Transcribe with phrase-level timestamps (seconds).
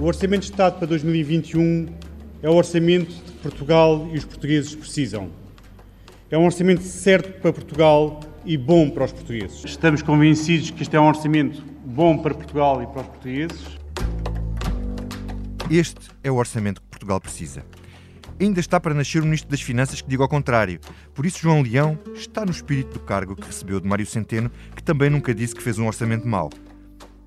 [0.00, 1.86] O Orçamento de Estado para 2021
[2.42, 5.28] é o orçamento que Portugal e os portugueses precisam.
[6.30, 9.62] É um orçamento certo para Portugal e bom para os portugueses.
[9.62, 13.60] Estamos convencidos que este é um orçamento bom para Portugal e para os portugueses.
[15.70, 17.62] Este é o orçamento que Portugal precisa.
[18.40, 20.80] Ainda está para nascer o Ministro das Finanças que diga ao contrário.
[21.12, 24.82] Por isso, João Leão está no espírito do cargo que recebeu de Mário Centeno, que
[24.82, 26.48] também nunca disse que fez um orçamento mau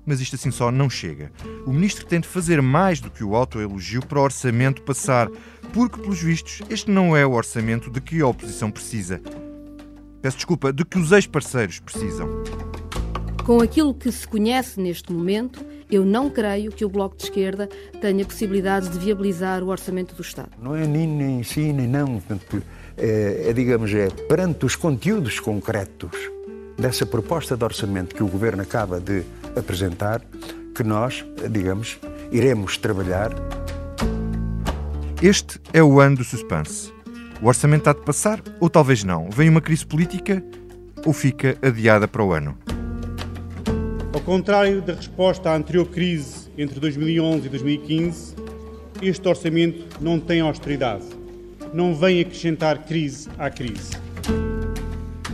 [0.06, 1.32] mas isto assim só não chega.
[1.66, 5.28] O ministro tem de fazer mais do que o autoelogio para o orçamento passar,
[5.72, 9.20] porque, pelos vistos, este não é o orçamento de que a oposição precisa.
[10.20, 12.28] Peço desculpa, de que os ex-parceiros precisam.
[13.44, 17.68] Com aquilo que se conhece neste momento, eu não creio que o Bloco de Esquerda
[18.00, 20.50] tenha possibilidade de viabilizar o orçamento do Estado.
[20.58, 22.22] Não é nem, nem sim, nem não.
[22.96, 26.30] É, é, digamos, é perante os conteúdos concretos
[26.78, 29.22] dessa proposta de orçamento que o Governo acaba de
[29.56, 30.20] apresentar
[30.74, 31.98] que nós, digamos,
[32.30, 33.30] iremos trabalhar.
[35.22, 36.92] Este é o ano do suspense.
[37.40, 39.30] O orçamento há de passar ou talvez não?
[39.30, 40.42] Vem uma crise política
[41.04, 42.56] ou fica adiada para o ano?
[44.12, 48.34] Ao contrário da resposta à anterior crise entre 2011 e 2015,
[49.02, 51.04] este orçamento não tem austeridade.
[51.72, 54.03] Não vem acrescentar crise à crise.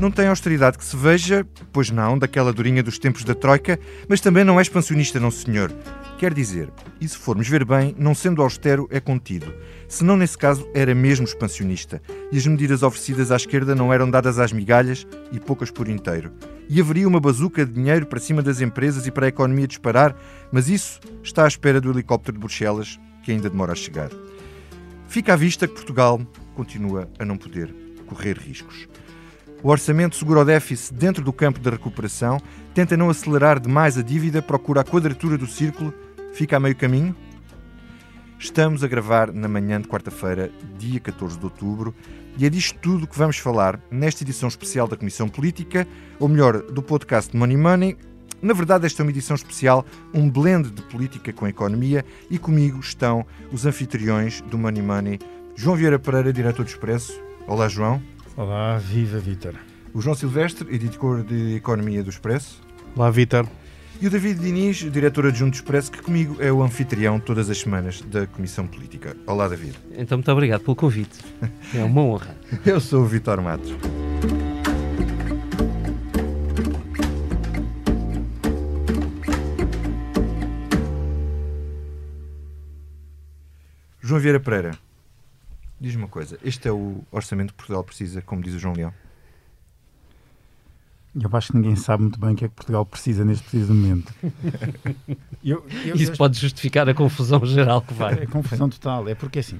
[0.00, 4.18] Não tem austeridade que se veja, pois não, daquela durinha dos tempos da Troika, mas
[4.18, 5.70] também não é expansionista, não senhor.
[6.18, 9.52] Quer dizer, e se formos ver bem, não sendo austero, é contido.
[9.86, 12.00] Se não, nesse caso, era mesmo expansionista.
[12.32, 16.32] E as medidas oferecidas à esquerda não eram dadas às migalhas e poucas por inteiro.
[16.66, 20.16] E haveria uma bazuca de dinheiro para cima das empresas e para a economia disparar,
[20.50, 24.08] mas isso está à espera do helicóptero de Bruxelas, que ainda demora a chegar.
[25.08, 26.18] Fica à vista que Portugal
[26.54, 27.74] continua a não poder
[28.06, 28.88] correr riscos.
[29.62, 32.40] O orçamento segura o déficit dentro do campo da recuperação,
[32.72, 35.92] tenta não acelerar demais a dívida, procura a quadratura do círculo,
[36.32, 37.14] fica a meio caminho?
[38.38, 41.94] Estamos a gravar na manhã de quarta-feira, dia 14 de outubro,
[42.38, 45.86] e é disto tudo que vamos falar nesta edição especial da Comissão Política,
[46.18, 47.98] ou melhor, do podcast Money Money.
[48.40, 49.84] Na verdade, esta é uma edição especial,
[50.14, 55.18] um blend de política com economia, e comigo estão os anfitriões do Money Money,
[55.54, 57.20] João Vieira Pereira, diretor do Expresso.
[57.46, 58.00] Olá, João.
[58.40, 59.54] Olá, viva Vítor.
[59.92, 62.62] O João Silvestre, editor de Economia do Expresso.
[62.96, 63.46] Olá, Vítor.
[64.00, 67.58] E o David Diniz, diretor adjunto do Expresso, que comigo é o anfitrião todas as
[67.58, 69.14] semanas da Comissão Política.
[69.26, 69.76] Olá, David.
[69.92, 71.18] Então, muito obrigado pelo convite.
[71.76, 72.34] É uma honra.
[72.64, 73.74] Eu sou o Vitor Matos.
[84.00, 84.78] João Vieira Pereira,
[85.80, 88.92] Diz-me uma coisa, este é o orçamento que Portugal precisa, como diz o João Leão?
[91.18, 93.74] Eu acho que ninguém sabe muito bem o que é que Portugal precisa neste preciso
[93.74, 94.14] momento.
[95.42, 98.20] eu, eu, Isso eu, pode justificar a confusão geral que vai.
[98.20, 99.08] É, a confusão total.
[99.08, 99.58] É porque assim,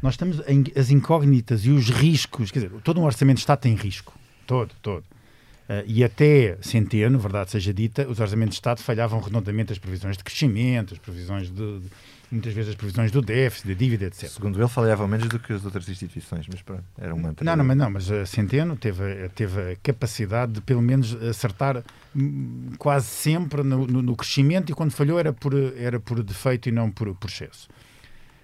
[0.00, 3.58] nós estamos em, as incógnitas e os riscos, quer dizer, todo um orçamento de Estado
[3.58, 4.14] tem risco.
[4.46, 5.02] Todo, todo.
[5.02, 10.16] Uh, e até centeno, verdade seja dita, os orçamentos de Estado falhavam redondamente as previsões
[10.16, 11.88] de crescimento, as previsões de, de
[12.32, 14.28] muitas vezes as previsões do déficit, da dívida, etc.
[14.28, 17.44] Segundo ele, falhava menos do que as outras instituições, mas pronto, era um mantra.
[17.44, 21.84] Não, não, mas, não, mas a Centeno teve, teve a capacidade de, pelo menos, acertar
[22.16, 26.68] hum, quase sempre no, no, no crescimento e quando falhou era por, era por defeito
[26.68, 27.68] e não por, por excesso.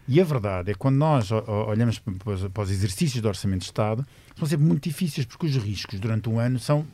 [0.07, 4.07] E a verdade é que quando nós olhamos para os exercícios do Orçamento de Estado,
[4.39, 6.87] são sempre muito difíceis porque os riscos durante um ano são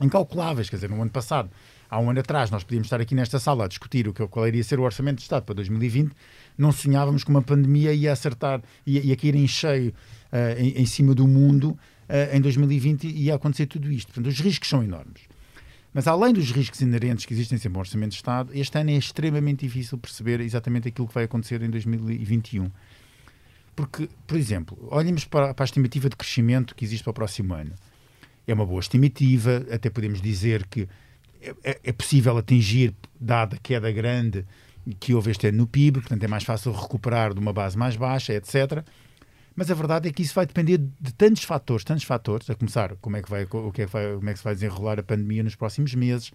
[0.00, 0.70] incalculáveis.
[0.70, 1.50] Quer dizer, no ano passado
[1.88, 4.46] há um ano atrás nós podíamos estar aqui nesta sala a discutir o que, qual
[4.46, 6.12] iria ser o orçamento de Estado para 2020,
[6.56, 9.92] não sonhávamos que uma pandemia ia acertar, ia, ia cair em cheio
[10.32, 11.70] uh, em, em, cima do mundo
[12.08, 14.08] uh, em 2020 e ia acontecer tudo isto.
[14.08, 15.22] Portanto, os riscos são enormes.
[15.92, 18.94] Mas além dos riscos inerentes que existem sempre no Orçamento de Estado, este ano é
[18.94, 22.70] extremamente difícil perceber exatamente aquilo que vai acontecer em 2021.
[23.74, 27.54] Porque, por exemplo, olhemos para, para a estimativa de crescimento que existe para o próximo
[27.54, 27.72] ano.
[28.46, 30.88] É uma boa estimativa, até podemos dizer que
[31.40, 34.44] é, é, é possível atingir, dada a queda grande
[34.98, 37.96] que houve este ano no PIB, portanto é mais fácil recuperar de uma base mais
[37.96, 38.84] baixa, etc.
[39.54, 42.94] Mas a verdade é que isso vai depender de tantos fatores, tantos fatores, a começar
[42.96, 44.98] como é que vai, o que é que vai, como é que se vai desenrolar
[44.98, 46.32] a pandemia nos próximos meses,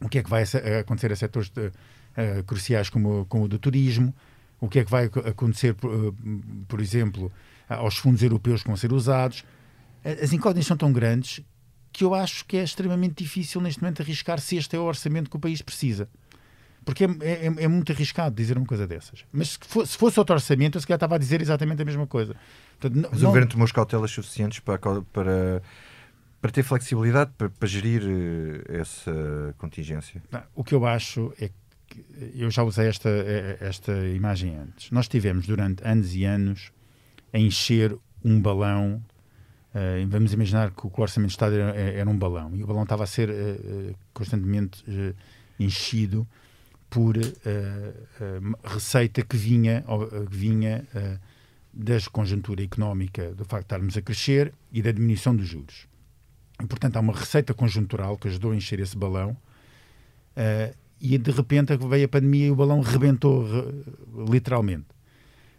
[0.00, 0.44] o que é que vai
[0.78, 4.14] acontecer a setores de, uh, cruciais como, como o do turismo,
[4.60, 6.14] o que é que vai acontecer, por,
[6.68, 7.32] por exemplo,
[7.68, 9.44] aos fundos europeus que vão ser usados.
[10.04, 11.40] As incógnitas são tão grandes
[11.92, 15.30] que eu acho que é extremamente difícil neste momento arriscar se este é o orçamento
[15.30, 16.08] que o país precisa.
[16.84, 19.24] Porque é, é, é muito arriscado dizer uma coisa dessas.
[19.30, 21.84] Mas se fosse, se fosse outro orçamento, eu se calhar estava a dizer exatamente a
[21.84, 22.34] mesma coisa.
[22.80, 25.62] Portanto, não, Mas o governo tomou as cautelas suficientes para, para,
[26.40, 30.22] para ter flexibilidade para, para gerir eh, essa contingência?
[30.30, 31.50] Não, o que eu acho é
[32.34, 33.08] eu já usei esta,
[33.60, 34.90] esta imagem antes.
[34.90, 36.72] Nós tivemos durante anos e anos
[37.32, 39.02] a encher um balão.
[39.68, 42.84] Uh, vamos imaginar que o Orçamento de Estado era, era, um balão e o balão
[42.84, 45.14] estava a ser uh, constantemente uh,
[45.60, 46.26] enchido
[46.88, 47.16] por
[48.64, 49.84] receita que vinha,
[50.30, 50.86] vinha
[51.70, 55.86] da conjuntura económica, do facto de estarmos a crescer e da diminuição dos juros.
[56.62, 59.36] E, portanto, há uma receita conjuntural que ajudou a encher esse balão
[60.98, 63.44] e de repente veio a pandemia e o balão rebentou
[64.26, 64.86] literalmente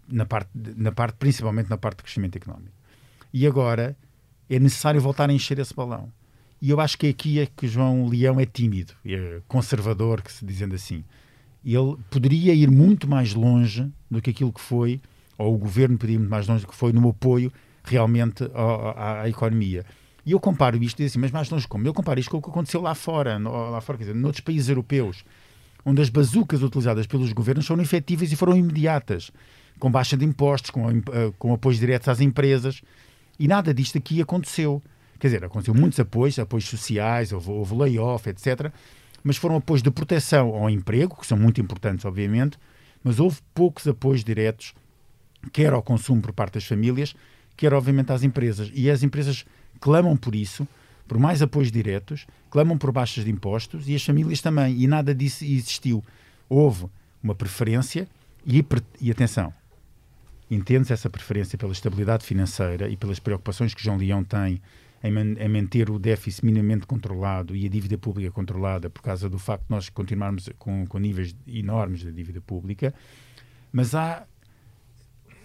[0.08, 2.79] na parte, na parte principalmente na parte do crescimento económico
[3.34, 3.96] e agora
[4.50, 6.12] é necessário voltar a encher esse balão.
[6.62, 10.44] E eu acho que aqui é que João Leão é tímido é conservador que se
[10.46, 11.04] dizendo assim.
[11.64, 15.00] Ele poderia ir muito mais longe do que aquilo que foi
[15.38, 17.52] ou o governo poderia ir muito mais longe do que foi no apoio
[17.84, 19.86] realmente à, à economia.
[20.26, 21.88] E eu comparo isto, assim, mas mais longe como?
[21.88, 24.42] Eu comparo isto com o que aconteceu lá fora, no, lá fora, quer dizer, noutros
[24.42, 25.24] países europeus,
[25.86, 29.32] onde as bazucas utilizadas pelos governos foram efetivas e foram imediatas,
[29.80, 32.82] com baixa de impostos, com, eh, com apoios diretos às empresas,
[33.40, 34.84] e nada disto aqui aconteceu.
[35.20, 38.72] Quer dizer, aconteceu muitos apoios, apoios sociais, houve, houve layoff, etc.,
[39.24, 42.58] mas foram apoios de proteção ao emprego, que são muito importantes, obviamente,
[43.04, 44.74] mas houve poucos apoios diretos,
[45.52, 47.16] quer ao consumo por parte das famílias,
[47.56, 48.72] quer, obviamente, às empresas.
[48.74, 49.46] E as empresas
[49.80, 50.68] clamam por isso,
[51.08, 54.80] por mais apoios diretos, clamam por baixas de impostos e as famílias também.
[54.80, 56.04] E nada disso existiu.
[56.48, 56.86] Houve
[57.22, 58.08] uma preferência
[58.46, 58.64] e,
[59.02, 59.54] e atenção,
[60.50, 64.62] entende-se essa preferência pela estabilidade financeira e pelas preocupações que João Leão tem
[65.04, 69.30] em, man em, manter o déficit minimamente controlado e a dívida pública controlada por causa
[69.30, 72.94] do facto de nós continuarmos com, com níveis enormes de dívida pública,
[73.72, 74.26] mas há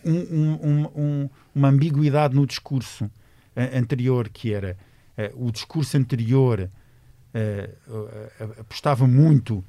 [0.04, 3.10] um, um, um, uma ambiguidade no discurso
[3.56, 4.76] anterior, que era
[5.16, 6.68] uh, o discurso anterior
[7.34, 9.64] uh, apostava muito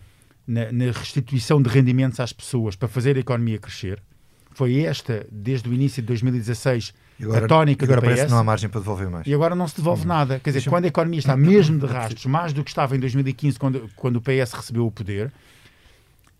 [0.47, 4.01] na, na, restituição de rendimentos às pessoas para fazer a economia crescer.
[4.56, 8.07] Foi esta, desde o início de 2016, agora, a tónica agora do PS.
[8.07, 9.28] parece que não há margem para devolver mais.
[9.28, 10.07] E agora não se devolve hum.
[10.07, 10.40] nada.
[10.40, 13.60] Quer dizer, quando a economia está mesmo de rastros, mais do que estava em 2015,
[13.60, 15.30] quando, quando o PS recebeu o poder,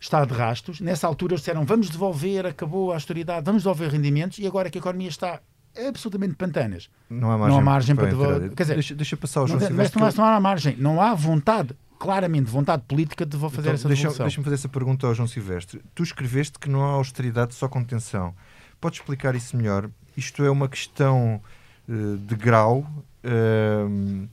[0.00, 0.80] está de rastros.
[0.80, 4.78] Nessa altura eles disseram vamos devolver, acabou a austeridade, vamos devolver rendimentos, e agora que
[4.78, 5.40] a economia está
[5.86, 6.88] absolutamente pantanas.
[7.10, 9.60] Não há margem, não há margem para, para Quer dizer, deixa, deixa passar o João
[9.60, 9.70] não.
[9.72, 13.88] Mas não, não há margem, não há vontade claramente vontade política de fazer então, essa
[13.88, 15.80] deixa, Deixa-me fazer essa pergunta ao João Silvestre.
[15.94, 18.34] Tu escreveste que não há austeridade, só contenção.
[18.80, 19.90] Podes explicar isso melhor?
[20.16, 21.40] Isto é uma questão
[21.88, 22.86] uh, de grau
[23.24, 24.28] uh,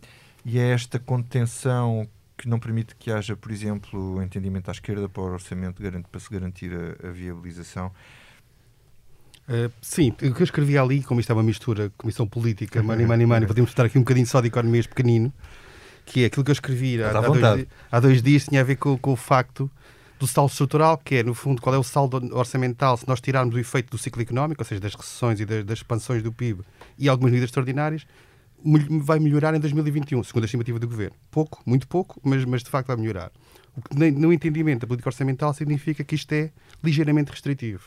[0.45, 2.07] e é esta contenção
[2.37, 5.81] que não permite que haja, por exemplo, entendimento à esquerda para o orçamento
[6.11, 7.91] para se garantir a, a viabilização.
[9.47, 13.05] Uh, sim, o que eu escrevi ali, como isto é uma mistura, comissão política, money,
[13.05, 15.33] money, money, podemos estar aqui um bocadinho só de economias pequenino,
[16.05, 18.75] que é aquilo que eu escrevi há, há, dois, há dois, dias, tinha a ver
[18.75, 19.69] com, com, o facto
[20.19, 23.55] do saldo estrutural, que é, no fundo, qual é o saldo orçamental se nós tirarmos
[23.55, 26.61] o efeito do ciclo económico, ou seja, das recessões e das, das expansões do PIB
[26.97, 28.05] e algumas medidas extraordinárias,
[29.01, 31.15] vai melhorar em 2021, segundo a estimativa do Governo.
[31.29, 33.31] Pouco, muito pouco, mas, mas de facto vai melhorar.
[33.75, 36.51] O que, no entendimento da política orçamental, significa que isto é
[36.81, 37.83] ligeiramente restritivo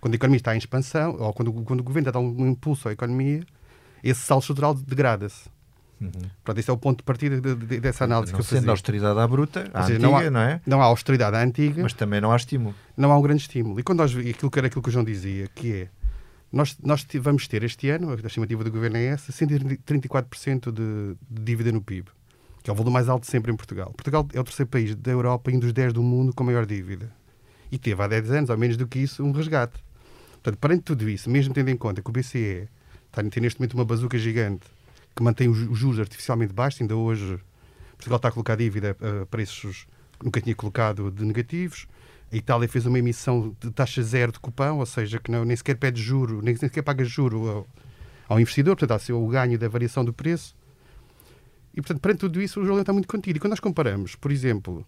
[0.00, 2.92] quando a economia está em expansão, ou quando, quando o governo dá um impulso à
[2.92, 3.44] economia,
[4.02, 5.48] esse saldo estrutural degrada-se.
[6.00, 6.10] Uhum.
[6.44, 8.58] Pronto, esse é o ponto de partida de, de, dessa análise não que eu sendo
[8.58, 8.70] fazia.
[8.70, 10.60] austeridade à bruta, à seja, antiga, não, há, não é?
[10.66, 11.82] Não há austeridade à antiga.
[11.82, 12.74] Mas também não há estímulo.
[12.96, 13.80] Não há um grande estímulo.
[13.80, 15.88] E quando nós, aquilo que era aquilo que o João dizia, que é,
[16.52, 21.42] nós, nós vamos ter este ano, a estimativa do governo é essa, 134% de, de
[21.42, 22.08] dívida no PIB,
[22.62, 23.92] que é o valor mais alto sempre em Portugal.
[23.92, 26.64] Portugal é o terceiro país da Europa e um dos 10 do mundo com maior
[26.64, 27.10] dívida.
[27.70, 29.78] E teve há 10 anos, ou menos do que isso, um resgate.
[30.34, 32.68] Portanto, perante tudo isso, mesmo tendo em conta que o BCE
[33.08, 34.66] está a ter neste momento uma bazuca gigante
[35.18, 37.40] que mantém os juros artificialmente baixos, ainda hoje
[37.96, 41.88] Portugal está a colocar dívida a preços que nunca tinha colocado de negativos.
[42.30, 45.56] A Itália fez uma emissão de taxa zero de cupão, ou seja, que não, nem
[45.56, 47.66] sequer pede juro, nem sequer paga juro ao,
[48.28, 50.54] ao investidor, portanto, há o ganho da variação do preço.
[51.74, 53.38] E, portanto, perante tudo isso, o jogo está muito contido.
[53.38, 54.84] E quando nós comparamos, por exemplo,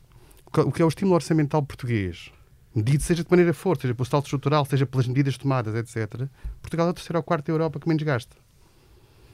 [0.46, 2.30] o que é o estímulo orçamental português
[2.72, 6.28] medido seja de maneira for, seja pelo salto estrutural, seja pelas medidas tomadas, etc.,
[6.62, 8.36] Portugal é o terceiro ou quarto da Europa que menos gasta.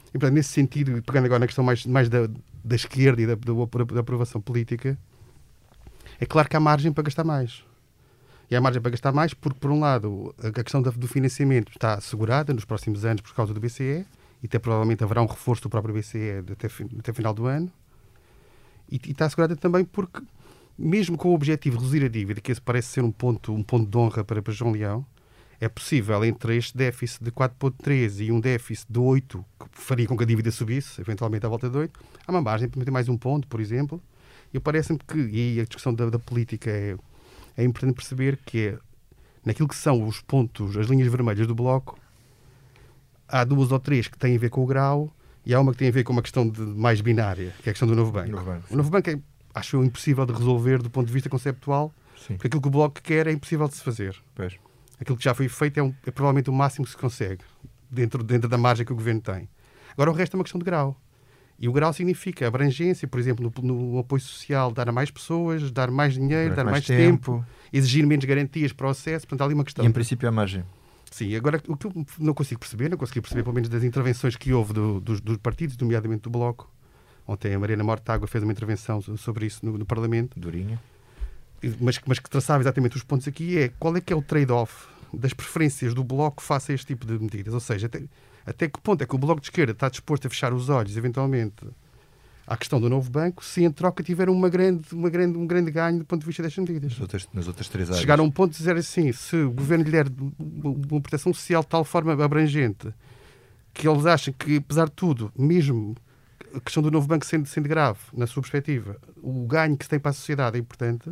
[0.09, 2.27] E, portanto, nesse sentido, pegando agora na questão mais, mais da,
[2.63, 4.97] da esquerda e da, da, da aprovação política,
[6.19, 7.63] é claro que há margem para gastar mais.
[8.49, 11.95] E há margem para gastar mais porque, por um lado, a questão do financiamento está
[11.95, 14.05] assegurada nos próximos anos por causa do BCE
[14.41, 16.67] e até provavelmente haverá um reforço do próprio BCE até,
[16.99, 17.71] até final do ano.
[18.89, 20.21] E, e está assegurada também porque
[20.77, 23.63] mesmo com o objetivo de reduzir a dívida, que esse parece ser um ponto, um
[23.63, 25.05] ponto de honra para, para João Leão,
[25.59, 30.15] é possível entre este déficit de 4,3 e um déficit de 8, que faria com
[30.15, 33.09] que a dívida subisse, eventualmente à volta de 8, há uma margem para meter mais
[33.09, 34.01] um ponto, por exemplo.
[34.53, 36.95] E parece-me que, e a discussão da, da política é,
[37.57, 38.77] é importante perceber que é,
[39.43, 41.97] naquilo que são os pontos, as linhas vermelhas do bloco,
[43.27, 45.11] há duas ou três que têm a ver com o grau
[45.45, 47.71] e há uma que tem a ver com uma questão de, mais binária, que é
[47.71, 48.29] a questão do novo banco.
[48.29, 49.19] Novo banco o novo banco é,
[49.55, 52.35] acho impossível de resolver do ponto de vista conceptual, sim.
[52.35, 54.15] porque aquilo que o bloco quer é impossível de se fazer.
[54.35, 54.57] Pois.
[54.99, 57.43] Aquilo que já foi feito é, um, é provavelmente o máximo que se consegue,
[57.89, 59.47] dentro, dentro da margem que o governo tem.
[59.93, 60.99] Agora o resto é uma questão de grau.
[61.59, 65.71] E o grau significa abrangência, por exemplo, no, no apoio social, dar a mais pessoas,
[65.71, 67.37] dar mais dinheiro, dar, dar mais, mais tempo.
[67.37, 67.45] tempo.
[67.73, 69.25] exigir menos garantias para o acesso.
[69.25, 69.83] Portanto, há ali uma questão.
[69.83, 70.63] E, em princípio, a margem.
[71.09, 74.35] Sim, agora o que eu não consigo perceber, não consegui perceber, pelo menos das intervenções
[74.35, 76.71] que houve do, dos, dos, partidos, nomeadamente do Bloco.
[77.25, 80.39] Ontem a Mariana Mortágua fez uma intervenção sobre isso no, no Parlamento.
[80.39, 80.79] Durinha.
[81.79, 84.87] Mas, mas que traçava exatamente os pontos aqui é qual é que é o trade-off
[85.13, 87.53] das preferências do Bloco face a este tipo de medidas.
[87.53, 88.03] Ou seja, até,
[88.45, 90.95] até que ponto é que o Bloco de Esquerda está disposto a fechar os olhos,
[90.95, 91.65] eventualmente,
[92.45, 95.71] à questão do novo banco, se em troca tiver uma grande, uma grande, um grande
[95.71, 96.91] ganho do ponto de vista destas medidas.
[96.91, 97.99] Nas outras, nas outras três áreas.
[97.99, 100.07] Chegar a um ponto de dizer assim, se o governo lhe der
[100.39, 102.93] uma proteção social de tal forma abrangente
[103.73, 105.95] que eles acham que, apesar de tudo, mesmo
[106.55, 109.89] a questão do novo banco sendo, sendo grave, na sua perspectiva, o ganho que se
[109.89, 111.11] tem para a sociedade é importante,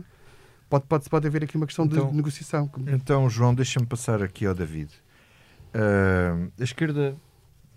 [0.76, 2.70] pode, pode, pode haver aqui uma questão então, de negociação.
[2.88, 4.92] Então, João, deixa-me passar aqui ao David.
[5.74, 7.16] Uh, a esquerda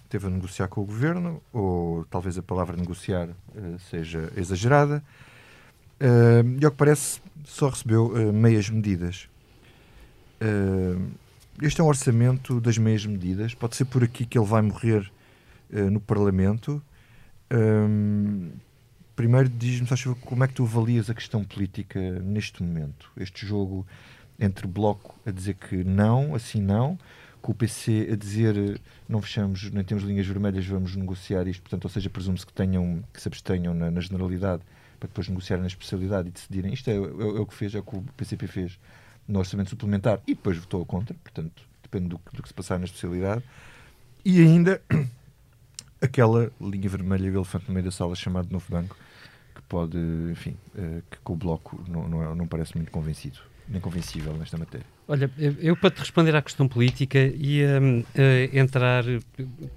[0.09, 5.03] teve a negociar com o governo, ou talvez a palavra negociar uh, seja exagerada,
[6.01, 9.29] uh, e ao que parece só recebeu meias medidas.
[11.63, 15.11] este é um orçamento das meias medidas, pode ser por aqui que ele vai morrer
[15.71, 16.83] no Parlamento.
[19.19, 19.89] Primeiro, diz-me,
[20.21, 23.11] como é que tu avalias a questão política neste momento?
[23.17, 23.85] Este jogo
[24.39, 26.97] entre Bloco a dizer que não, assim não,
[27.43, 31.87] com o PC a dizer não fechamos, nem temos linhas vermelhas, vamos negociar isto, portanto,
[31.87, 34.63] ou seja, presume-se que, tenham, que se abstenham na, na, generalidade
[35.01, 36.73] para depois negociarem na especialidade e decidirem.
[36.73, 38.79] Isto é, é, é, o que fez, é o que o PCP fez
[39.27, 42.85] no orçamento suplementar e depois votou contra, portanto, depende do, do que se passar na
[42.85, 43.43] especialidade.
[44.25, 44.81] E ainda
[46.01, 48.97] aquela linha vermelha, o elefante no meio da sala chamado Novo Banco,
[49.59, 49.99] que pode,
[50.31, 53.39] enfim, uh, que o Bloco não, não, é, não parece muito convencido
[53.69, 54.87] nem convencível nesta matéria.
[55.07, 59.05] Olha, eu para te responder à questão política ia uh, entrar,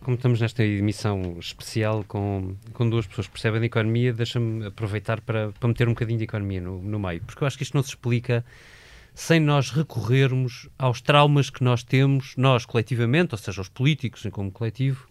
[0.01, 5.21] como estamos nesta emissão especial com, com duas pessoas que percebem de economia, deixa-me aproveitar
[5.21, 7.75] para, para meter um bocadinho de economia no, no meio, porque eu acho que isto
[7.75, 8.45] não se explica
[9.13, 14.51] sem nós recorrermos aos traumas que nós temos, nós coletivamente, ou seja, os políticos como
[14.51, 15.05] coletivo,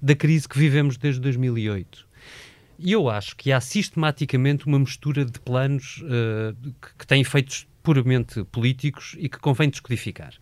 [0.00, 2.06] da crise que vivemos desde 2008.
[2.78, 7.66] E eu acho que há sistematicamente uma mistura de planos uh, que, que têm efeitos
[7.82, 10.34] puramente políticos e que convém descodificar.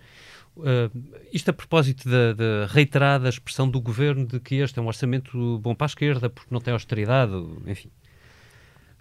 [0.57, 0.91] Uh,
[1.33, 5.59] isto a propósito da, da, reiterada expressão do governo de que este é um orçamento
[5.59, 7.33] bom para a esquerda porque não tem austeridade,
[7.67, 7.91] enfim.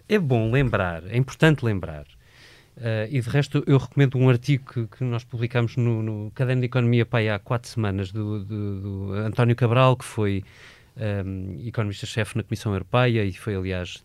[0.08, 2.04] É bom lembrar, é importante lembrar,
[2.76, 6.62] uh, e de resto eu recomendo um artigo que, que nós publicamos no, no Caderno
[6.62, 10.42] de Economia pai, há quatro semanas do, do, do António Cabral, que foi
[10.96, 14.02] um, economista-chefe na Comissão Europeia e foi, aliás,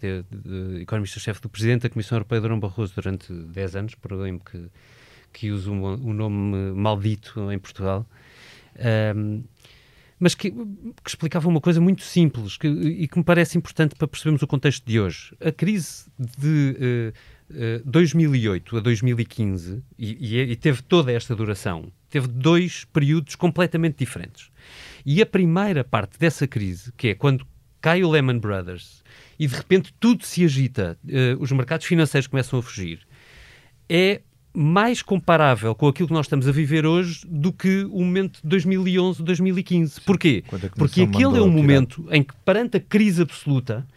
[0.81, 4.69] economista-chefe do Presidente da Comissão Europeia, Durão Barroso, durante 10 anos, perdoem-me que,
[5.33, 8.05] que uso um, um nome maldito em Portugal.
[9.15, 9.43] Um,
[10.19, 14.07] mas que, que, explicava uma coisa muito simples que, e que me parece importante para
[14.07, 15.35] percebermos o contexto de hoje.
[15.39, 17.13] A crise de uh,
[17.49, 23.97] uh, 2008 a 2015, e, e, e teve toda esta duração, teve dois períodos completamente
[23.97, 24.49] diferentes.
[25.05, 27.45] E a primeira parte dessa crise, que é quando
[27.79, 29.03] cai o Lehman Brothers
[29.39, 32.99] e de repente tudo se agita, uh, os mercados financeiros começam a fugir,
[33.89, 34.21] é
[34.53, 38.47] mais comparável com aquilo que nós estamos a viver hoje do que o momento de
[38.47, 40.01] 2011, 2015.
[40.01, 40.43] Porquê?
[40.75, 43.87] Porque aquele é um momento em que, perante a crise absoluta,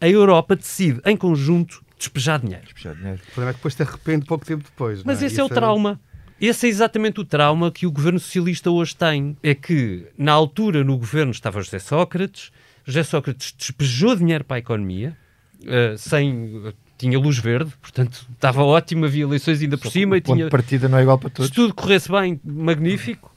[0.00, 2.64] a Europa decide, em conjunto, despejar dinheiro.
[2.64, 3.20] Despejar dinheiro.
[3.22, 5.02] O problema é que depois te arrepende pouco tempo depois.
[5.02, 5.26] Mas é?
[5.26, 6.00] esse é o trauma.
[6.40, 9.36] Esse é exatamente o trauma que o governo socialista hoje tem.
[9.42, 12.52] É que, na altura, no governo estava José Sócrates,
[12.84, 15.16] José Sócrates despejou dinheiro para a economia,
[15.62, 16.72] uh, sem.
[16.98, 20.16] Tinha luz verde, portanto estava ótimo, havia eleições ainda por Só cima.
[20.16, 21.48] O ponto tinha, de partida não é igual para todos.
[21.48, 23.35] Se tudo corresse bem, magnífico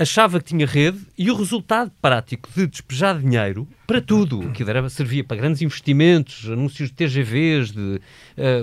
[0.00, 4.88] achava que tinha rede e o resultado prático de despejar dinheiro para tudo, que era,
[4.88, 8.00] servia para grandes investimentos, anúncios de TGVs, de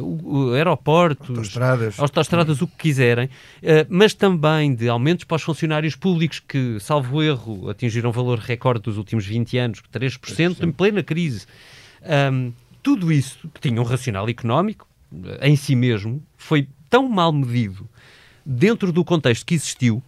[0.01, 1.99] uh, aeroportos, autostradas.
[1.99, 7.21] autostradas, o que quiserem, uh, mas também de aumentos para os funcionários públicos que, salvo
[7.21, 10.63] erro, atingiram valor recorde dos últimos 20 anos, 3%, 3%.
[10.63, 11.45] em plena crise.
[12.33, 12.51] Um,
[12.81, 14.87] tudo isso, que tinha um racional económico,
[15.41, 17.87] em si mesmo, foi tão mal medido
[18.43, 20.01] dentro do contexto que existiu,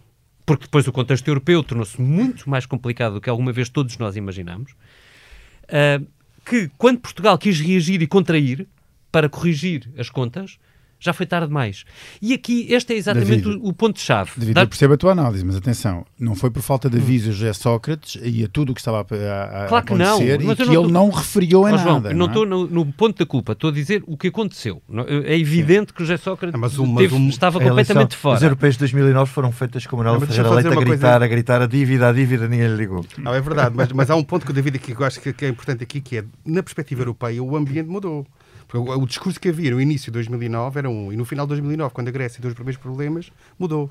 [0.50, 4.16] porque depois o contexto europeu tornou-se muito mais complicado do que alguma vez todos nós
[4.16, 6.04] imaginamos, uh,
[6.44, 8.66] que quando Portugal quis reagir e contrair
[9.12, 10.58] para corrigir as contas,
[11.00, 11.84] Já foi tarde demais.
[12.20, 14.30] E aqui, este é exatamente David, o, o ponto-chave.
[14.36, 17.30] David, Dar- eu percebo a tua análise, mas atenção, não foi por falta de aviso
[17.30, 20.06] a José Sócrates e a tudo o que estava a, a- a Claro que não,
[20.16, 22.14] acontecer mas e que não ele tô- não referiu a Ó, João, nada.
[22.14, 22.28] não é?
[22.28, 24.82] estou no, no ponto da culpa, estou a dizer o que aconteceu.
[24.88, 27.74] Não- É evidente que o José Sócrates Ah, mas um- mas um- estava A eleição-
[27.96, 28.44] completamente Os fora.
[28.44, 31.28] europeus de 2009 foram feitas com Manuel Não, mas Ferreira Leite a gritar, coisa- a
[31.28, 33.04] gritar a dívida, a dívida, ninguém lhe ligou.
[33.18, 35.18] Não, é verdade, mas, mas há um ponto que o David aqui que eu acho
[35.20, 38.26] que, que é importante aqui, que é, na perspectiva europeia, o ambiente mudou.
[38.70, 41.48] Porque o, discurso que havia no início de 2009 era um, e no final de
[41.50, 43.90] 2009, quando a Grécia deu os primeiros problemas, mudou.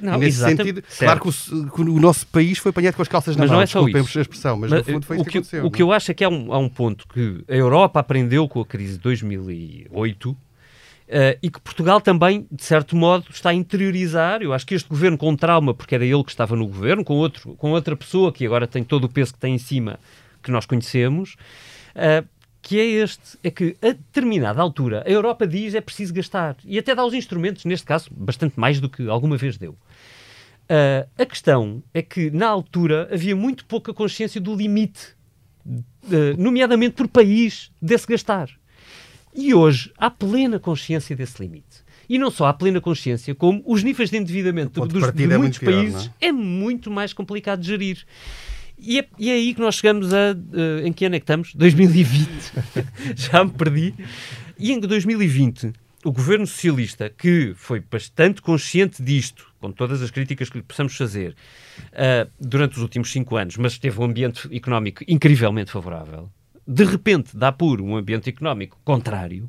[0.00, 0.98] Não, nesse sentido, certo.
[0.98, 3.56] claro que o, que o nosso país foi apanhado com as calças na Mas mão,
[3.58, 4.18] não é só isso.
[4.18, 5.66] a expressão, mas, Mas, no fundo foi o isso que, que, aconteceu.
[5.66, 8.00] o que não eu acho é que há um, há um ponto que a Europa
[8.00, 10.36] aprendeu com a crise de 2008
[11.08, 14.42] eh, e que Portugal também, de certo modo, está a interiorizar.
[14.42, 17.14] Eu acho que este governo com trauma, porque era ele que estava no governo, com,
[17.14, 20.00] outro, com outra pessoa que agora tem todo o peso que tem em cima,
[20.42, 21.36] que nós conhecemos,
[21.94, 22.24] eh,
[22.62, 26.78] que é este, é que a determinada altura a Europa diz é preciso gastar e
[26.78, 29.76] até dá os instrumentos, neste caso, bastante mais do que alguma vez deu.
[30.68, 35.14] Ah, a questão é que, na altura, havia muito pouca consciência do limite,
[35.66, 38.48] ah, nomeadamente por país, desse gastar.
[39.34, 41.82] E hoje há plena consciência desse limite.
[42.08, 45.26] E não só há plena consciência, como os níveis de endividamento de dos, de é
[45.26, 48.04] muitos muito pior, países não é muito mais complicado de gerir.
[48.82, 50.30] E é, e é aí que nós chegamos a.
[50.30, 51.54] eh, em que ano é que estamos?
[51.56, 52.28] 2020.
[53.14, 53.94] Já me perdi.
[54.58, 55.72] E em 2020,
[56.04, 60.96] o governo socialista, que foi bastante consciente disto, com todas as críticas que lhe possamos
[60.96, 61.36] fazer,
[61.92, 66.28] ah, durante os últimos cinco anos, mas teve um ambiente económico incrivelmente favorável,
[66.66, 69.48] de repente dá por um ambiente económico contrário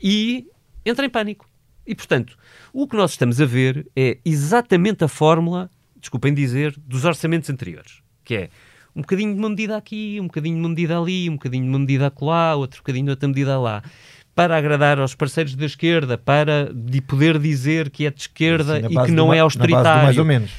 [0.00, 0.46] e
[0.84, 1.48] entra em pânico.
[1.86, 2.36] E, portanto,
[2.72, 8.00] o que nós estamos a ver é exatamente a fórmula, desculpem dizer, dos orçamentos anteriores,
[8.30, 8.48] que é
[8.94, 11.68] um bocadinho de uma medida aqui, um bocadinho de uma medida ali, um bocadinho de
[11.68, 13.82] uma medida acolá, outro bocadinho de outra medida lá,
[14.36, 18.86] para agradar aos parceiros da esquerda, para de poder dizer que é de esquerda Assim,
[18.98, 20.04] e que não é austeritário.
[20.04, 20.50] mais ou menos.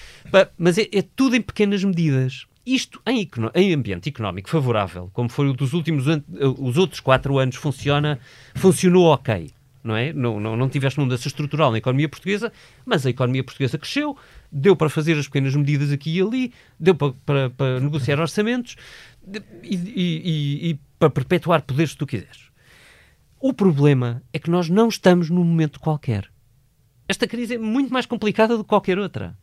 [0.58, 2.46] Mas é, é tudo em pequenas medidas.
[2.66, 6.22] Isto em, em ambiente económico favorável, como foi o dos últimos an-
[6.60, 8.20] os outros quatro anos, funciona,
[8.56, 9.50] funcionou ok.
[9.84, 10.14] Não, é?
[10.14, 12.52] não, não, não tiveste uma mudança estrutural na economia portuguesa,
[12.86, 14.16] mas a economia portuguesa cresceu,
[14.52, 18.76] deu para fazer as pequenas medidas aqui e ali, deu para, para, para negociar orçamentos
[19.64, 22.50] e, e- e- para perpetuar poderes se tu quiseres.
[23.40, 26.30] O problema é que nós não estamos num momento qualquer.
[27.08, 29.38] Esta crise é muito mais complicada do que qualquer outra.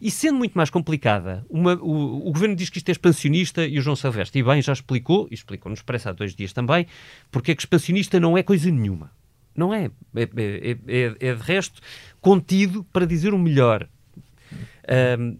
[0.00, 3.78] E sendo muito mais complicada, uma- o, o governo diz que isto é expansionista e
[3.78, 6.86] o João Silvestre, e bem, já explicou, e explicou no Expresso há dois dias também,
[7.30, 9.10] porque é que expansionista não é coisa nenhuma.
[9.54, 9.90] Não é.
[10.14, 11.80] É, é- é- é de resto
[12.20, 13.86] contido para dizer o melhor.
[14.88, 15.36] Ahm,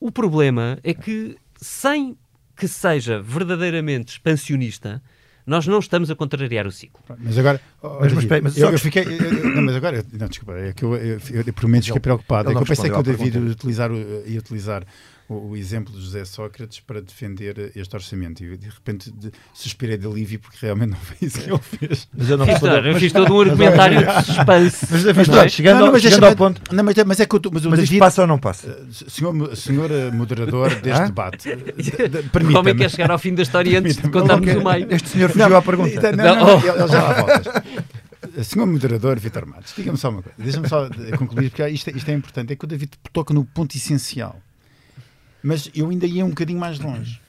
[0.00, 2.16] o problema é que, sem
[2.56, 5.02] que seja verdadeiramente expansionista,
[5.46, 7.02] nós não estamos a contrariar o ciclo.
[7.18, 9.02] Mas agora, oh, Mas- mas mas eu, eu que- fiquei.
[9.04, 11.66] eu- eu- não, mas agora, eu- não, desculpa, é que eu, eu, eu, eu por
[11.68, 12.48] menos fiquei Ele- preocupado.
[12.50, 13.46] ele É que não eu pensei que o David pergunta.
[13.48, 14.84] ia utilizar, ia utilizar
[15.32, 18.42] o, o exemplo de José Sócrates para defender este orçamento.
[18.44, 22.08] E de repente de, suspirei de alívio porque realmente não foi isso que ele fez.
[22.16, 22.74] Mas eu não Fiz, respondo.
[22.76, 24.86] todo- eu fiz todo um argumentário de suspense.
[25.16, 25.48] Mas, Não é?
[25.48, 26.74] chegando, Não, mas chegando ao ponto.
[26.74, 28.68] Não, mas, é- mas é que o, mas Mas isto David, passa ou não passa?
[28.68, 32.18] eh, senhor, senhor eh, moderador deste debate, eh, de- de-
[32.52, 32.74] O homem permita-me.
[32.76, 34.86] quer chegar ao fim da história antes de contarmos o meio.
[34.92, 36.12] Este senhor fugiu à pergunta.
[36.12, 36.58] Não, não, não, Não.
[36.58, 37.46] ele já lá voltas.
[38.46, 41.92] Senhor moderador Vitor Matos, diga-me só uma coisa, deixa-me só eh, concluir, porque isto, é-
[41.92, 44.40] isto é importante, é que o David toca no ponto essencial.
[45.42, 47.20] Mas eu ainda ia um bocadinho mais longe.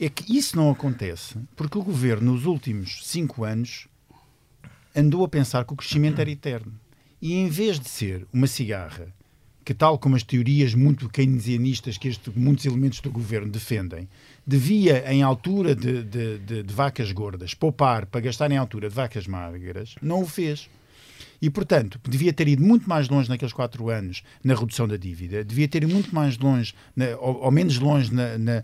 [0.00, 3.88] É que isso não acontece porque o governo, nos últimos cinco anos,
[4.94, 6.72] andou a pensar que o crescimento era eterno.
[7.20, 9.08] E em vez de ser uma cigarra,
[9.64, 14.08] que tal como as teorias muito keynesianistas que este, muitos elementos do governo defendem,
[14.46, 18.94] devia, em altura de, de- de- de vacas gordas, poupar para gastar em altura de
[18.94, 20.70] vacas magras, não o fez.
[21.40, 25.44] E, portanto, devia ter ido muito mais longe naqueles quatro anos na redução da dívida,
[25.44, 28.62] devia ter ido muito mais longe, na- ou, ou menos longe na- na-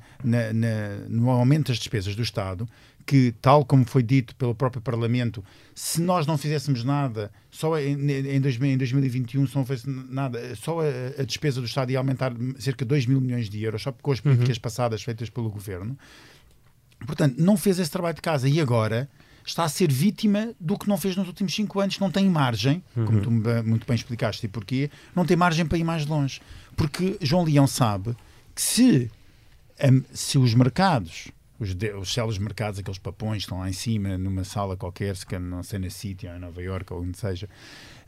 [1.08, 2.68] no aumento das despesas do Estado,
[3.06, 7.92] que, tal como foi dito pelo próprio Parlamento, se nós não fizéssemos nada, só em,
[8.10, 11.98] em, 2000 em 2021, se não fosse nada, só a, a despesa do Estado ia
[11.98, 15.50] aumentar cerca de 2 mil milhões de euros, só com as políticas passadas feitas pelo
[15.50, 15.96] Governo.
[17.06, 19.08] Portanto, não fez esse trabalho de casa e agora
[19.48, 21.98] está a ser vítima do que não fez nos últimos cinco anos.
[21.98, 25.78] Não tem margem, como tu me- muito bem explicaste e porquê, não tem margem para
[25.78, 26.40] ir mais longe.
[26.76, 28.14] Porque João Leão sabe
[28.54, 29.10] que se,
[29.90, 31.28] hum, se os mercados,
[31.58, 35.14] os, de- os celos mercados, aqueles papões que estão lá em cima, numa sala qualquer,
[35.16, 37.48] se não sei, na City ou em Nova Iorque ou onde seja,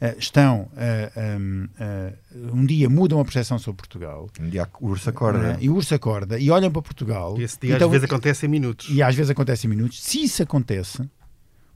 [0.01, 2.13] eh, estão, eh, hum, eh,
[2.53, 5.53] um dia mudam a percepção sobre Portugal, Um dia o urso acorda.
[5.53, 7.39] eh, e o urso acorda, e olham para Portugal.
[7.39, 8.89] E esse dia então- às vezes acontece em minutos.
[8.91, 10.03] e às vezes acontece em minutos.
[10.03, 11.09] Se isso acontece,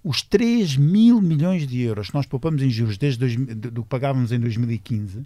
[0.02, 3.88] os 3 mil milhões de euros que nós poupamos em juros desde dois, do que
[3.88, 5.24] pagávamos em 2015,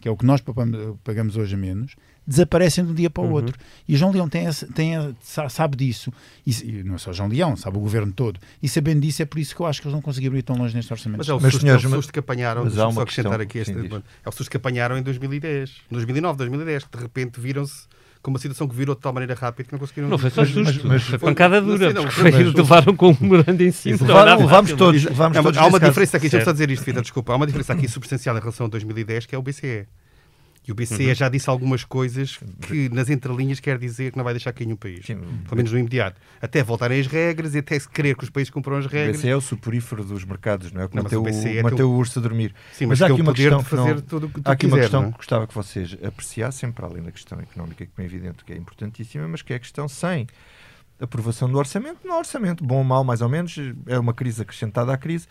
[0.00, 1.94] que é o que nós poupamos, pagamos hoje a menos,
[2.26, 3.32] desaparecem de um dia para o uhum.
[3.32, 3.58] outro.
[3.88, 6.12] E João Leão tem, tem, sabe disso.
[6.46, 8.40] E, não é só João Leão, sabe o governo todo.
[8.62, 10.56] E sabendo disso, é por isso que eu acho que eles não conseguiram ir tão
[10.56, 11.18] longe neste orçamento.
[11.18, 13.58] Mas é o mas, susto, senhores, é o susto que apanharam, mas só acrescentar aqui
[13.58, 17.86] este, é o susto que apanharam em 2010, 2009, 2010, que de repente viram-se
[18.22, 20.08] com uma situação que virou de tal maneira rápida que não conseguiram...
[20.08, 23.60] Não foi só susto, mas, mas, foi pancada dura, não, foi, levaram com um morando
[23.60, 23.98] em cima.
[24.00, 25.04] Levaram, levámos todos.
[25.04, 27.72] Levámos todos há uma diferença aqui, deixa-me só dizer isto, Vitor, desculpa, há uma diferença
[27.72, 29.88] aqui substancial em relação a 2010, que é o BCE.
[30.66, 31.14] E o BCE uhum.
[31.14, 34.76] já disse algumas coisas que nas entrelinhas quer dizer que não vai deixar cair nenhum
[34.76, 35.04] país.
[35.04, 35.16] Sim.
[35.16, 36.20] Pelo menos no imediato.
[36.40, 39.16] Até voltarem as regras e até se querer que os países cumpram as regras.
[39.16, 40.88] O BCE é o suporífero dos mercados, não é?
[40.88, 42.54] Como não, o, BCE é o, o urso a dormir.
[42.72, 44.76] Sim, mas, mas há aqui uma questão de fazer não, tudo que Há aqui quiser,
[44.76, 45.10] uma questão é?
[45.10, 48.56] que gostava que vocês apreciassem, para além da questão económica, que é evidente que é
[48.56, 50.28] importantíssima, mas que é a questão sem
[51.00, 52.06] aprovação do orçamento.
[52.06, 53.56] No orçamento, bom ou mal, mais ou menos,
[53.88, 55.26] é uma crise acrescentada à crise.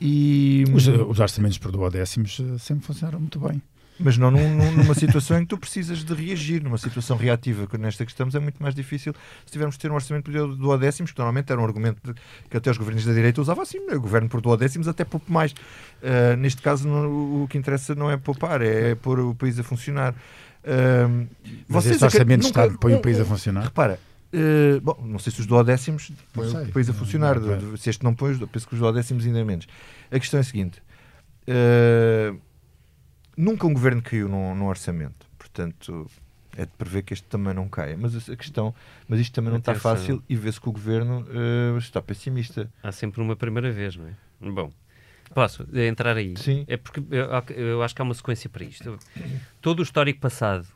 [0.00, 0.64] E...
[0.72, 3.60] Os, os orçamentos por duodécimos eh, sempre funcionaram muito bem.
[3.98, 7.78] Mas não num, numa situação em que tu precisas de reagir, numa situação reativa, que
[7.78, 9.14] nesta que estamos é muito mais difícil
[9.46, 12.14] se tivermos de ter um orçamento por duodécimos, que normalmente era um argumento
[12.50, 15.52] que até os governos da direita usavam assim, o governo por duodécimos até pouco mais.
[15.52, 19.62] Uh, neste caso, não, o que interessa não é poupar, é pôr o país a
[19.62, 20.12] funcionar.
[20.64, 21.28] Uh,
[21.68, 23.64] Mas este orçamento de Estado põe o país a funcionar?
[23.64, 23.98] Repara,
[24.34, 27.38] Uh, bom, não sei se os duodécimos põem o país a funcionar.
[27.38, 27.76] Não, não, não.
[27.76, 29.68] Se este não põe, penso que os duodécimos ainda menos.
[30.10, 30.82] A questão é a seguinte:
[31.48, 32.36] uh,
[33.36, 35.26] nunca um governo caiu num, num, orçamento.
[35.38, 36.10] Portanto,
[36.56, 37.96] é de prever que este também não caia.
[37.96, 38.74] Mas a questão,
[39.08, 42.70] mas isto também não está fácil e vê-se que o governo uh, está pessimista.
[42.82, 44.14] Há sempre uma primeira vez, não é?
[44.40, 44.72] Bom,
[45.32, 46.34] posso entrar aí?
[46.36, 46.64] Sim.
[46.68, 48.98] É porque eu, eu acho que há uma sequência para isto.
[49.60, 50.66] Todo o histórico passado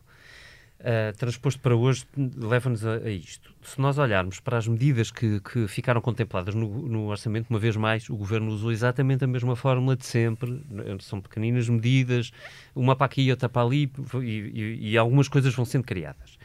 [0.80, 2.04] uh, transposto para hoje
[2.36, 3.54] leva-nos a, a, isto.
[3.62, 7.76] Se nós olharmos para as medidas que, que ficaram contempladas no, no, orçamento, uma vez
[7.76, 10.62] mais, o governo usou exatamente a mesma fórmula de sempre.
[11.00, 12.30] São pequeninas medidas,
[12.74, 16.38] uma para aqui outra para ali, e, e, e algumas coisas vão sendo criadas.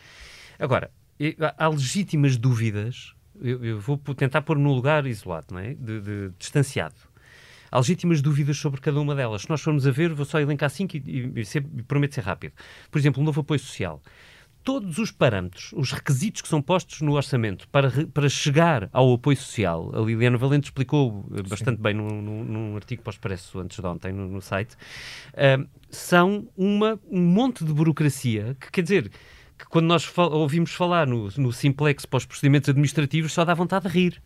[0.59, 0.91] Agora,
[1.57, 3.13] há legítimas dúvidas.
[3.41, 5.73] Eu, eu vou tentar pôr no lugar isolado, não é?
[5.73, 6.95] de, de distanciado
[7.73, 9.41] há legítimas dúvidas sobre cada uma delas.
[9.41, 12.53] Se nós formos a ver, vou só elencar cinco e, e, e prometo ser rápido.
[12.91, 13.99] Por exemplo, o novo apoio social
[14.63, 19.35] todos os parâmetros, os requisitos que são postos no orçamento para, para chegar ao apoio
[19.35, 21.83] social, a Liliana Valente explicou eh, bastante Sim.
[21.83, 24.75] bem num, num, num, artigo que expresso antes de ontem no, no site,
[25.33, 29.11] uh, são uma, um monte de burocracia que, quer dizer,
[29.57, 33.53] que quando nós fal ouvimos falar no, no simplex para os procedimentos administrativos só dá
[33.53, 34.21] vontade de rir.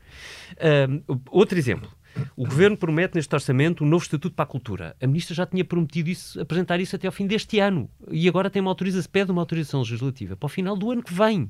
[0.54, 1.90] Uh, outro exemplo.
[2.36, 4.96] O Governo promete neste orçamento um novo Estatuto para a Cultura.
[5.02, 7.90] A Ministra já tinha prometido isso, apresentar isso até ao fim deste ano.
[8.12, 11.14] E agora tem uma autorização, pede uma autorização legislativa para o final do ano que
[11.14, 11.48] vem.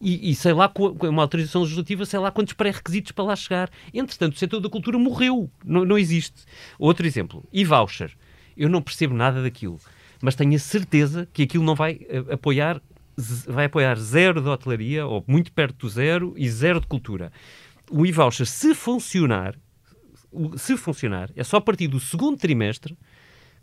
[0.00, 3.70] E, e, sei lá, uma autorização legislativa, sei lá quantos pré-requisitos para lá chegar.
[3.92, 6.44] Entretanto, o setor da cultura morreu, não, não existe.
[6.78, 8.16] Outro exemplo, e voucher.
[8.56, 9.78] Eu não percebo nada daquilo,
[10.22, 12.80] mas tenho a certeza que aquilo não vai uh, apoiar,
[13.46, 17.30] vai apoiar zero de hotelaria, ou muito perto do zero, e zero de cultura.
[17.90, 19.54] O e-voucher, se funcionar,
[20.56, 22.96] se funcionar, é só a partir do segundo trimestre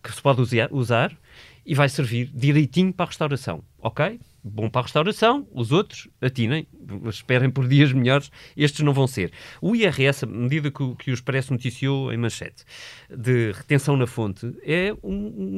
[0.03, 1.17] que se pode usar
[1.65, 3.63] e vai servir direitinho para a restauração.
[3.79, 4.19] Ok?
[4.43, 6.65] Bom para a restauração, os outros atinem,
[7.09, 9.33] esperem por dias melhores, estes não vão ser.
[9.61, 12.63] O IRS, a medida que, que o Expresso noticiou em manchete,
[13.09, 15.15] de retenção na fonte, é um,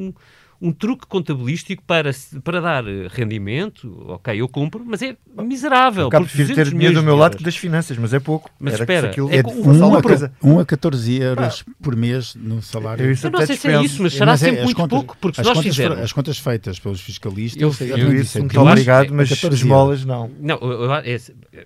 [0.08, 0.14] um
[0.60, 2.10] um truque contabilístico para,
[2.44, 6.10] para dar rendimento, ok, eu compro, mas é miserável.
[6.12, 8.50] Eu prefiro ter dinheiro do meu lado que das finanças, mas é pouco.
[8.58, 10.32] Mas Era espera, é, é um, a, coisa...
[10.42, 13.06] 1 a 14 euros ah, por mês no salário.
[13.06, 15.16] Eu, eu não sei se é isso, mas será mas é, sempre muito contas, pouco,
[15.18, 15.98] porque se nós fizermos...
[15.98, 17.80] As contas feitas pelos fiscalistas...
[17.80, 20.30] Eu, eu, eu isso, muito obrigado, mas esmolas não.
[20.38, 20.58] Não,
[20.96, 21.18] é, é,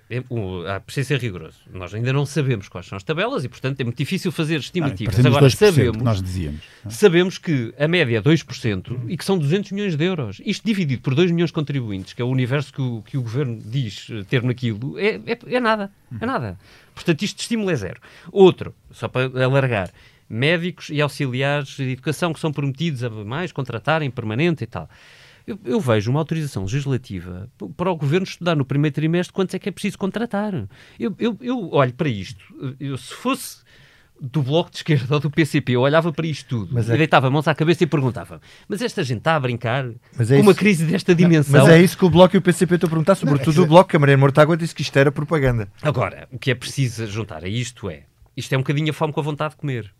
[0.09, 1.57] é, precisa ser rigoroso.
[1.73, 5.17] Nós ainda não sabemos quais são as tabelas e, portanto, é muito difícil fazer estimativas.
[5.19, 6.61] Ah, Agora, sabemos, nós dizíamos.
[6.89, 10.41] sabemos que a média é 2%, e que são 200 milhões de euros.
[10.45, 13.21] Isto dividido por 2 milhões de contribuintes, que é o universo que o, que o
[13.21, 15.91] governo diz eh, ter naquilo, é, é, é nada.
[16.19, 16.59] É nada.
[16.93, 17.99] Portanto, isto de estímulo é zero.
[18.31, 19.91] Outro, só para alargar,
[20.29, 24.89] médicos e auxiliares de educação que são prometidos a mais contratarem permanente e tal.
[25.45, 29.59] Eu, eu, vejo uma autorização legislativa para o governo estudar no primeiro trimestre quantos é
[29.59, 30.53] que é preciso contratar.
[30.99, 32.43] Eu, eu, eu olho para isto,
[32.79, 33.63] eu, se fosse
[34.19, 36.97] do Bloco de Esquerda ou do PCP, eu olhava para isto tudo mas e é...
[36.97, 39.85] deitava mãos à cabeça e perguntava mas esta gente está a brincar
[40.17, 40.49] mas é com isso...
[40.49, 41.61] uma crise desta dimensão?
[41.61, 43.65] Mas é isso que o Bloco e o PCP estão a perguntar, sobretudo não, é...
[43.65, 45.67] o Bloco, que a Maria Mortágua disse que isto era propaganda.
[45.81, 48.03] Agora, o que é preciso juntar a isto é,
[48.35, 49.91] isto é um bocadinho a fome com a vontade de comer.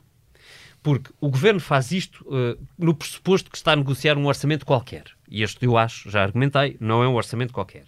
[0.83, 5.05] Porque o Governo faz isto uh, no pressuposto que está a negociar um orçamento qualquer.
[5.27, 7.85] E este eu acho, já argumentei, não é um orçamento qualquer.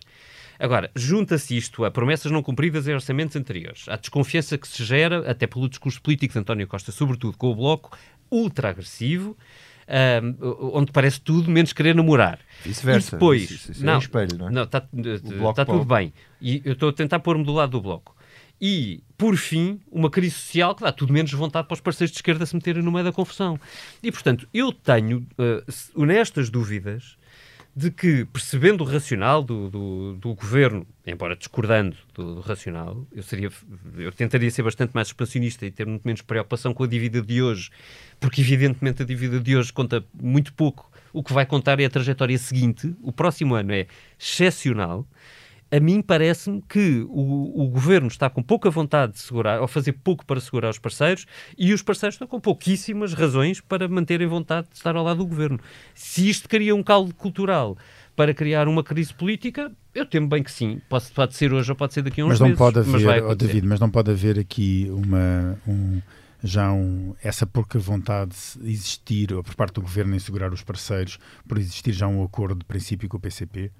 [0.59, 5.29] Agora, junta-se isto a promessas não cumpridas em orçamentos anteriores, à desconfiança que se gera,
[5.29, 7.97] até pelo discurso político de António Costa, sobretudo com o Bloco,
[8.31, 9.37] ultra agressivo,
[9.87, 12.39] um, onde parece tudo menos querer namorar.
[12.63, 13.11] Vice-versa.
[13.11, 14.51] Depois, Isso- isso é não, um espelho, não é?
[14.51, 16.13] Não, está Bloco tá tudo bem.
[16.41, 18.15] E eu estou a tentar pôr-me do lado do Bloco.
[18.59, 22.17] E, por fim, uma crise social que dá tudo menos vontade para os parceiros de
[22.17, 23.59] esquerda se meterem no meio da confusão.
[24.01, 27.16] E, portanto, eu tenho uh, honestas dúvidas
[27.77, 33.21] de que, percebendo o racional do, do, do governo, embora discordando do, do racional, eu,
[33.21, 33.51] seria,
[33.99, 37.39] eu tentaria ser bastante mais expansionista e ter muito menos preocupação com a dívida de
[37.39, 37.69] hoje,
[38.19, 40.91] porque, evidentemente, a dívida de hoje conta muito pouco.
[41.13, 42.95] O que vai contar é a trajetória seguinte.
[42.99, 43.85] O próximo ano é
[44.19, 45.05] excepcional.
[45.69, 49.93] A mim parece-me que o, o governo está com pouca vontade de segurar, ou fazer
[49.93, 51.25] pouco para segurar os parceiros,
[51.57, 55.25] e os parceiros estão com pouquíssimas razões para manterem vontade de estar ao lado do
[55.25, 55.59] governo.
[55.93, 57.77] Se isto cria um caldo cultural
[58.15, 60.81] para criar uma crise política, eu temo bem que sim.
[60.89, 62.57] Pode, pode ser hoje ou pode ser daqui a uns Mas não meses.
[62.57, 63.35] pode mas vai haver, oh.
[63.35, 66.01] David, mas não pode haver aqui uma um,
[66.43, 70.63] já um, essa pouca vontade de existir ou por parte do governo em segurar os
[70.63, 73.71] parceiros por existir já um acordo de princípio com o PCP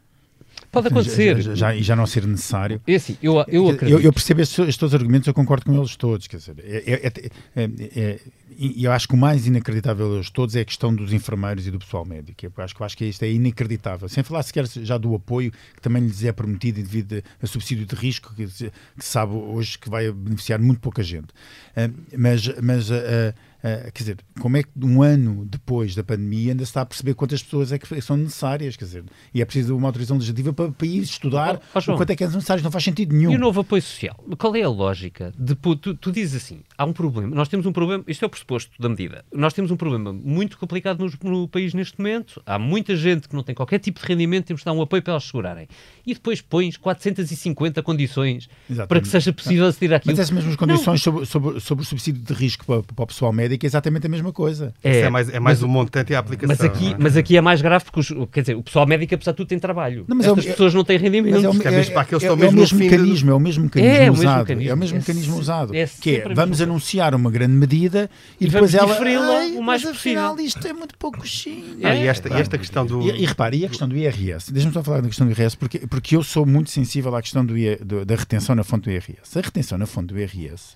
[0.71, 1.41] Pode acontecer.
[1.41, 3.83] já, já- e já não ser necessário É assim, eu, eu acredito.
[3.99, 6.27] eu, eu percebo estes, estes todos os argumentos, eu concordo com eles todos.
[6.27, 8.19] Quer dizer, é, é- é- é- é-
[8.59, 11.71] e eu acho que o mais inacreditável deles todos é a questão dos enfermeiros e
[11.71, 12.43] do pessoal médico.
[12.43, 14.09] Eu acho que, eu acho que isto é inacreditável.
[14.09, 17.95] Sem falar sequer já do apoio que também lhes é prometido devido a, subsídio de
[17.95, 21.27] risco, que, que sabe hoje que vai beneficiar muito pouca gente.
[21.75, 23.33] Ah, mas, mas ah,
[23.67, 26.85] ah, quer dizer, como é que um ano depois da pandemia ainda se está a
[26.85, 28.75] perceber quantas pessoas é que são necessárias?
[28.75, 29.03] Quer dizer,
[29.33, 31.95] e é preciso uma autorização legislativa para, para ir estudar Ó, ó, João.
[31.95, 32.63] o quanto é que é necessário.
[32.63, 33.31] Não faz sentido nenhum.
[33.31, 34.15] E o novo apoio social?
[34.37, 35.33] Qual é a lógica?
[35.37, 38.29] De, tu, tu dizes assim, há um problema, nós temos um problema, isto é o
[38.29, 42.57] pressuposto da medida, nós temos um problema muito complicado nos- no, país neste momento, há
[42.59, 45.13] muita gente que não tem qualquer tipo de rendimento, temos de dar um apoio para
[45.13, 45.67] elas segurarem.
[46.05, 48.87] E depois pões 450 condições Exatamente.
[48.89, 50.11] para que seja possível aceder àquilo.
[50.13, 53.33] Mas essas mesmas condições sobre, sobre, sobre o subsídio de risco para, para o pessoal
[53.33, 54.73] médico é exatamente a mesma coisa.
[54.83, 56.55] Isso é mais, é mais o montante e a aplicação.
[56.57, 56.95] mas aqui, é?
[56.99, 59.47] mas aqui é mais grave porque os- quer dizer, o pessoal médico, apesar de tudo,
[59.47, 60.05] tem trabalho.
[60.07, 61.33] Não, mas é Estas é- pessoas não têm rendimento.
[61.35, 63.95] Mas é, o- que é mesmo é- é o mesmo mecanismo, é o mesmo mecanismo
[63.95, 64.51] É, usado.
[64.51, 65.75] É o mesmo É mecanismo usado.
[65.75, 68.91] é que é, vamos anunciar uma grande medida e, E depois ela.
[68.93, 71.77] diferi-la "Ai, o mais mas possível." afinal isto é muito pouquinho.
[71.83, 73.01] Ah, e, esta, e esta questão do.
[73.01, 74.51] E, e repare, e a questão do IRS?
[74.51, 77.45] Deixa-me só falar da questão do IRS, porque, porque eu sou muito sensível à questão
[77.45, 79.37] do- da retenção na fonte do IRS.
[79.37, 80.75] A retenção na fonte do IRS,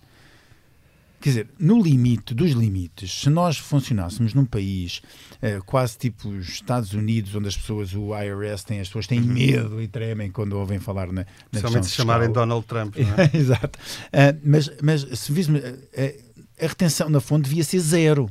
[1.21, 5.01] quer dizer, no limite dos limites, se nós funcionássemos num país
[5.41, 9.21] eh, quase tipo os Estados Unidos, onde as pessoas, o IRS, tem, as pessoas têm
[9.21, 12.45] medo e tremem quando ouvem falar na, na Especialmente se chamarem fiscal.
[12.47, 12.95] Donald Trump.
[12.97, 13.31] Não é?
[13.38, 13.79] Exato.
[14.12, 18.29] Ah, mas, mas se víssemos, ah, a retenção na fonte devia ser zero.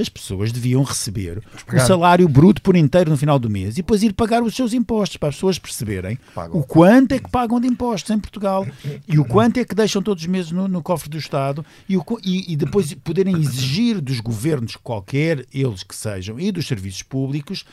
[0.00, 4.02] As pessoas deviam receber o salário bruto por inteiro no final do mês e depois
[4.02, 6.60] ir pagar os seus impostos para as pessoas perceberem Pagam.
[6.60, 8.64] o quanto é que pagam de impostos em Portugal
[9.08, 11.96] e o quanto é que deixam todos os meses no, no cofre do Estado e,
[11.96, 17.02] o e- e depois poderem exigir dos governos, qualquer eles que sejam, e dos serviços
[17.02, 17.64] públicos,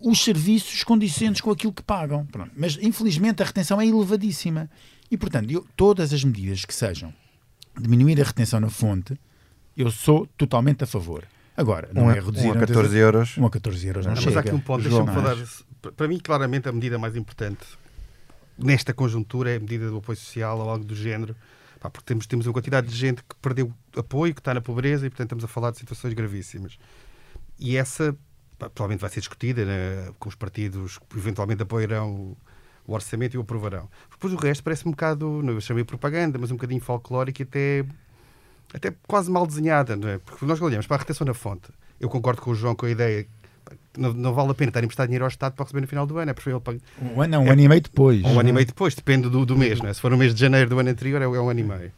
[0.00, 2.24] os serviços condicentes com aquilo que pagam.
[2.26, 2.50] Pronto.
[2.56, 4.70] Mas, infelizmente, a retenção é elevadíssima.
[5.10, 7.12] E, portanto, eu- todas as medidas que sejam
[7.78, 9.14] diminuir a retenção na fonte,
[9.76, 11.24] eu sou totalmente a favor.
[11.56, 13.38] Agora, não Um é reduzir um a 14 euros.
[13.38, 14.38] Um a 14 euros não, Não, mas chega.
[14.38, 15.36] há aqui um ponto, deixa-me falar.
[15.96, 17.64] Para mim, claramente, a medida mais importante
[18.58, 21.36] nesta conjuntura é a medida do apoio social ou algo do género.
[21.80, 25.06] Pá, porque temos, temos uma quantidade de gente que perdeu apoio, que está na pobreza
[25.06, 26.78] e, portanto, estamos a falar de situações gravíssimas.
[27.58, 28.16] E essa
[28.58, 32.36] pá, provavelmente vai ser discutida né, com os partidos que eventualmente apoiarão
[32.86, 33.88] o orçamento e o aprovarão.
[34.10, 37.44] Depois o resto parece um bocado, não eu chamei propaganda, mas um bocadinho folclórico e
[37.44, 37.84] até,
[38.74, 40.18] até quase mal desenhada, não é?
[40.18, 41.68] Porque nós olhamos para a retenção na fonte.
[42.00, 43.26] Eu concordo com o João com a ideia
[43.96, 46.04] não, não vale a pena estar a emprestar dinheiro ao Estado para receber no final
[46.06, 46.30] do ano.
[46.30, 48.22] É preferível pagar Um ano, não, um ano e meio depois.
[48.24, 49.94] um ano e meio depois, depende do, do mês, não é?
[49.94, 51.92] Se for no mês de janeiro do ano anterior, é, é um ano e meio.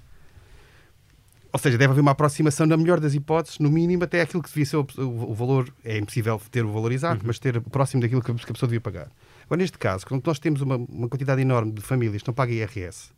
[1.52, 4.48] Ou seja, deve haver uma aproximação, na melhor das hipóteses, no mínimo, até aquilo que
[4.50, 5.72] devia ser o, o- o valor.
[5.82, 8.68] É impossível ter o valor exato, mas ter próximo daquilo que a, que a pessoa
[8.68, 9.08] devia pagar.
[9.46, 12.54] Agora, neste caso, quando nós temos uma, uma quantidade enorme de famílias que não pagam
[12.54, 13.10] IRS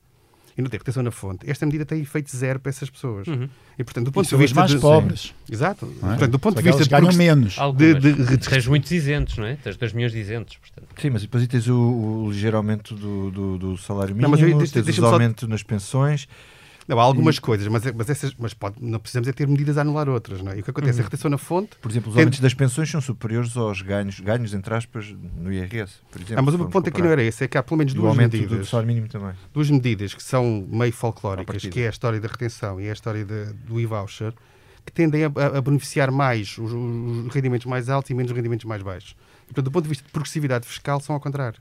[0.58, 3.26] e não têm retenção na fonte, esta medida tem efeito zero para essas pessoas.
[3.78, 4.58] E, portanto, do E ponto de são os vista.
[4.58, 5.32] mais de- pobres.
[5.50, 5.86] Exato.
[5.86, 6.12] não é?
[6.16, 7.56] Portanto, do ponto Só de vista de ganham progress- menos.
[7.76, 7.94] De-
[8.26, 9.54] de- Tens muitos isentos, não é?
[9.56, 10.88] Tens 2 milhões de isentos, portanto.
[11.00, 14.30] Sim, mas depois aí tens o, o ligeiro aumento do, do, do salário Não, mínimo,
[14.32, 16.26] mas eu- tens o deixa-me só- aumento nas pensões.
[16.88, 19.76] Não, há algumas coisas, mas, é- mas, essas, mas pode, não precisamos é ter medidas
[19.76, 20.40] a anular outras.
[20.40, 20.56] Não é?
[20.56, 21.00] E o que acontece?
[21.00, 21.76] A retenção na fonte.
[21.82, 25.52] Por exemplo, os Tem- aumentos das pensões são superiores aos ganhos, ganhos entre aspas, no
[25.52, 25.96] IRS.
[26.10, 27.04] Por exemplo, Ah, mas o ponto aqui comparar.
[27.04, 28.68] não era esse, é que há pelo menos E duas aumento do medidas.
[28.70, 29.32] salário mínimo também.
[29.52, 33.22] duas medidas que são meio folclóricas, que é a história da retenção e a história
[33.24, 34.32] de- do e-voucher,
[34.86, 38.36] que tendem a, a- a beneficiar mais os, os rendimentos mais altos e menos os
[38.36, 39.14] rendimentos mais baixos.
[39.42, 41.60] E, portanto, do ponto de vista de progressividade fiscal, são ao contrário.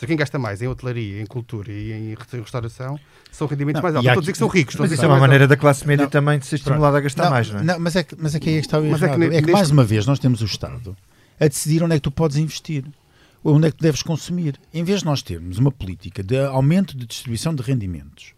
[0.00, 2.98] Seja, quem gasta mais em hotelaria, em cultura e em restauração
[3.30, 4.06] são rendimentos Não, mais altos.
[4.06, 4.74] Não estou a dizer que são ricos.
[4.76, 7.28] Mas isso é uma maneira da classe média Não, também de ser estimulada a gastar
[7.28, 7.78] mais, não é?
[7.78, 9.18] mas é que, mas é que aí está o Mas é que errado.
[9.18, 10.96] ne- é que, neste- mais uma vez nós temos o Estado
[11.38, 12.84] a decidir onde é que tu podes investir,
[13.44, 14.58] onde é que tu deves consumir.
[14.72, 18.32] Em vez de nós termos uma política de aumento de distribuição de rendimentos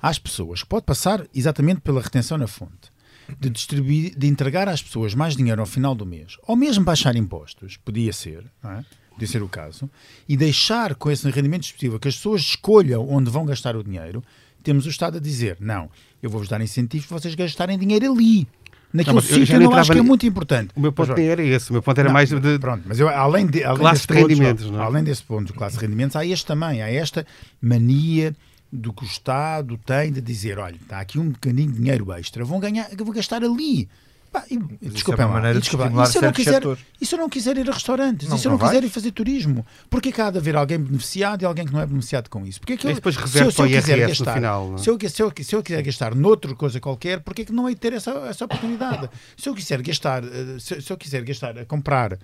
[0.00, 2.92] às pessoas, que pode passar exatamente pela retenção na fonte,
[3.40, 7.14] de distribuir, de entregar às pessoas mais dinheiro ao final do mês, ou mesmo baixar
[7.16, 8.84] impostos, podia ser, não é?
[9.18, 9.90] Podia ser o caso,
[10.28, 14.22] e deixar com esse rendimento disponível que as pessoas escolham onde vão gastar o dinheiro,
[14.62, 15.90] temos o Estado a dizer, não,
[16.22, 18.46] eu vou-vos dar incentivos para vocês gastarem dinheiro ali.
[18.92, 20.70] Naquele eu já sítio não eu não acho que é muito importante.
[20.76, 21.68] O meu ponto Mas, era esse.
[21.70, 22.58] O meu ponto era não, mais de.
[22.60, 24.84] Pronto, mas eu, além, de, além Classe desse de ponto, rendimentos, não é?
[24.84, 27.26] além desse ponto de classe de rendimentos, há este também, há esta
[27.60, 28.36] mania
[28.72, 32.44] do que o Estado tem de dizer, olha, está aqui um bocadinho de dinheiro extra,
[32.44, 33.88] vão ganhar, vou gastar ali.
[34.30, 36.28] Pá, e, desculpem é uma maneira e de desculpem lá, estimular e se eu não
[36.28, 36.84] certos quiser, setores.
[37.00, 38.84] e se eu não quiser ir a restaurantes, Não, e se eu não não quiser
[38.84, 41.86] ir fazer turismo, porquê que há de haver alguém beneficiado e alguém que não é
[41.86, 42.60] beneficiado com isso?
[42.60, 44.78] Porque é que eu, E depois se eu, se eu quiser gastar, final, é?
[44.78, 47.74] se eu, se, eu, se eu quiser gastar noutra coisa qualquer, porquê que não hei
[47.74, 49.08] de ter essa, essa oportunidade?
[49.36, 52.18] Se eu quiser gastar, eh, se, se eu quiser gastar a comprar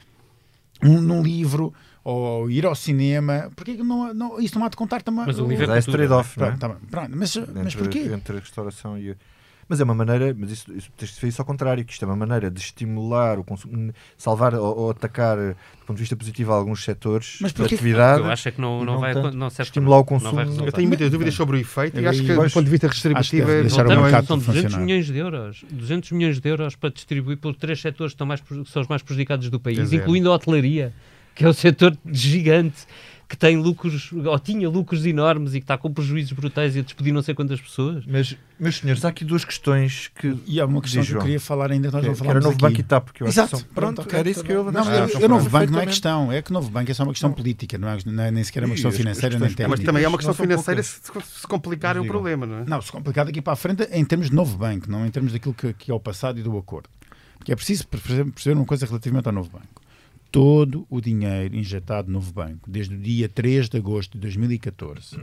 [0.83, 4.77] um, num livro ou ir ao cinema, porquê que não, não, isso não há de
[4.77, 5.25] contar também?
[5.27, 6.51] Mas o livro Mas é esse cultura, trade-off, não é?
[6.51, 7.99] Pronto, tá pronto, mas, mas entre, porquê?
[8.01, 9.17] entre a restauração e.
[9.69, 12.05] Mas é uma maneira, mas isso, isso tens de ver isso ao contrário, que isto
[12.05, 16.17] é uma maneira de estimular o consumo, salvar ou, ou atacar do ponto de vista
[16.17, 18.21] positivo alguns setores Mas de porquê- atividade.
[18.21, 20.01] Eu acho é que não, não, não vai, tanto não serve estimular o.
[20.01, 20.67] Não consumo.
[20.67, 23.51] Eu tenho muitas dúvidas sobre o efeito e acho que, do ponto de vista redistributivo,
[23.51, 24.85] é deixar o Voltamos, mercado são 200 funcionar.
[24.87, 25.65] milhões de euros.
[25.71, 28.89] 200 milhões de euros para distribuir por três setores que, estão mais, que são os
[28.89, 29.97] mais prejudicados do país, é.
[29.97, 30.93] incluindo a hotelaria,
[31.35, 32.87] que é um setor gigante,
[33.29, 36.83] que tem lucros, ou tinha lucros enormes e que está com prejuízos brutais e a
[36.83, 38.05] despedir não sei quantas pessoas.
[38.07, 40.37] Mas, meus senhores, há aqui duas questões que.
[40.47, 42.27] E há uma questão que eu queria falar ainda, que nós que, não que era
[42.27, 42.63] falámos Novo aqui.
[42.63, 44.65] Banco e TAP, que eu acho Exato, que são, pronto, pronto, era isso que eu
[44.65, 45.11] ia Não, deixar.
[45.11, 47.33] eu, eu Novo Banco não é questão, é que Novo Banco é só uma questão
[47.33, 49.69] política, não é, não é nem sequer uma Ih, questão as financeira nem técnica.
[49.69, 52.15] Mas também é uma Não questão financeira, se, se complicar é um Digam.
[52.15, 52.65] problema, não é?
[52.67, 55.33] Não, se complicar daqui para a frente em termos de novo banco, não em termos
[55.33, 56.89] daquilo que, que é o passado e do acordo.
[57.39, 59.84] Porque é preciso perceber uma coisa relativamente ao novo banco.
[60.35, 65.21] Todo o dinheiro injetado no novo banco, desde o dia 3 de agosto de 2014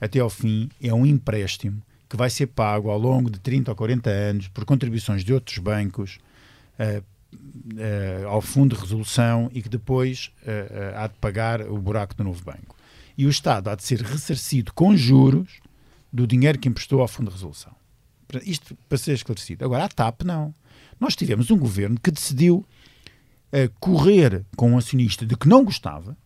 [0.00, 3.76] até ao fim, é um empréstimo que vai ser pago ao longo de 30 ou
[3.76, 6.18] 40 anos por contribuições de outros bancos
[6.78, 7.02] eh,
[7.76, 12.24] eh, ao fundo de resolução e que depois eh, há de pagar o buraco do
[12.24, 12.74] novo banco.
[13.14, 15.60] E o Estado há de ser ressarcido com juros
[16.10, 17.74] do dinheiro que emprestou ao fundo de resolução.
[18.42, 19.66] Isto para ser esclarecido.
[19.66, 20.54] Agora, a TAP não.
[20.98, 22.64] Nós tivemos um governo que decidiu
[23.52, 26.16] eh, correr com um acionista de que não gostava.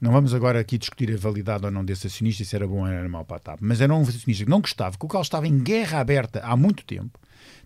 [0.00, 2.86] Não vamos agora aqui discutir a validade ou não desse acionista, se era bom ou
[2.86, 5.22] era mau para a TAP, mas era um acionista que não gostava, com o qual
[5.22, 7.18] estava em guerra aberta há muito tempo.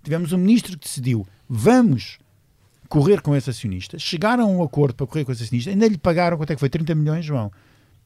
[0.03, 2.19] Tivemos um ministro que decidiu, vamos
[2.89, 5.99] correr com esse acionista, chegaram a um acordo para correr com esse acionista, ainda lhe
[5.99, 6.69] pagaram, quanto é que foi?
[6.69, 7.51] 30 milhões, João?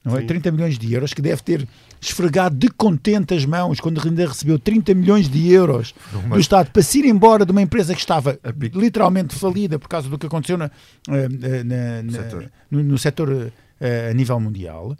[0.04, 0.20] Não é?
[0.20, 0.26] Sim.
[0.26, 1.66] 30 milhões de euros, que deve ter
[2.00, 5.94] esfregado de contente as mãos quando ainda recebeu 30 milhões de euros
[6.30, 9.88] do Estado para se ir embora de uma empresa que estava A literalmente falida por
[9.88, 10.70] causa do que aconteceu na-
[11.08, 12.50] eh, eh, na- na- setor.
[12.70, 14.94] no, no setor eh, a nível mundial.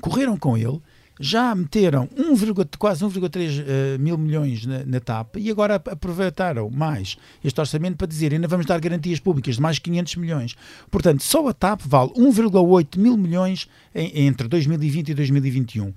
[0.00, 0.80] Correram com ele,
[1.20, 2.34] já meteram 1,
[2.78, 7.96] quase 1,3 eh, mil milhões na, na TAP e agora ap- aproveitaram mais este orçamento
[7.96, 10.56] para dizer ainda vamos dar garantias públicas de mais 500 milhões.
[10.90, 15.92] Portanto, só a TAP vale 1,8 mil milhões em- entre 2020 e 2021.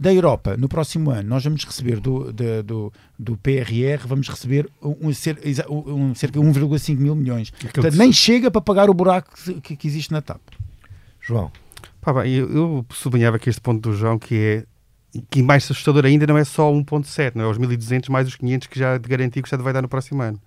[0.00, 4.70] Da Europa, no próximo ano, nós vamos receber do, da- do, do PRR, vamos receber
[4.80, 7.50] um, um- cerca de 1,5 mil milhões.
[7.50, 10.40] Portanto, nem chega para pagar o buraco que, que existe na TAP.
[11.20, 11.50] João,
[12.00, 14.64] Pá, bem, eu, eu sublinhava aqui este ponto do João que é
[15.30, 18.66] que mais assustador ainda não é só 1.7, não é os 1.200 mais os 500
[18.68, 20.40] que já de garantia que o Estado vai dar no próximo ano.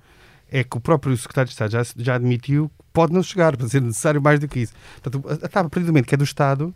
[0.50, 3.68] É que o próprio Secretário de Estado já, já admitiu que pode não chegar, para
[3.68, 4.74] ser necessário mais do que isso.
[5.02, 6.74] Portanto, a, a partir do momento que é do Estado,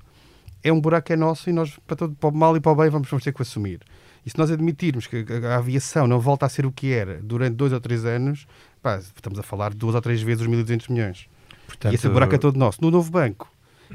[0.64, 2.76] é um buraco é nosso e nós, para, todo, para o mal e para o
[2.76, 3.82] bem, vamos, vamos ter que assumir.
[4.26, 7.20] E se nós admitirmos que a, a aviação não volta a ser o que era
[7.22, 8.48] durante dois ou três anos,
[8.82, 11.30] pá, estamos a falar de duas ou três vezes os 1.200 milhões.
[11.68, 12.80] portanto, E esse buraco é todo nosso.
[12.82, 13.48] No novo banco,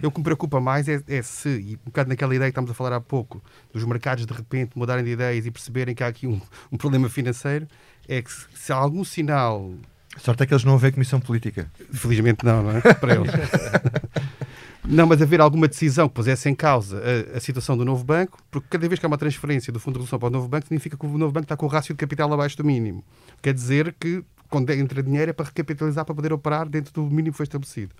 [0.02, 2.52] eu o que me preocupa mais é, é se, e um bocado naquela ideia que
[2.52, 3.42] estamos a falar há pouco,
[3.72, 6.40] dos mercados de repente mudarem de ideias e perceberem que há aqui um,
[6.70, 7.66] um problema financeiro,
[8.08, 9.72] é que se, se há algum sinal,
[10.16, 11.70] a sorte é que eles não vêem comissão política.
[11.92, 12.80] felizmente não, não é?
[12.80, 13.30] Para eles.
[14.82, 17.02] Não, mas haver alguma decisão que pusesse em causa
[17.34, 19.94] a, a situação do novo banco, porque cada vez que há uma transferência do Fundo
[19.94, 21.94] de Resolução para o novo banco, significa que o novo banco está com o rácio
[21.94, 23.04] de capital abaixo do mínimo.
[23.42, 27.32] Quer dizer que quando entra dinheiro é para recapitalizar para poder operar dentro do mínimo
[27.32, 27.94] que foi estabelecido.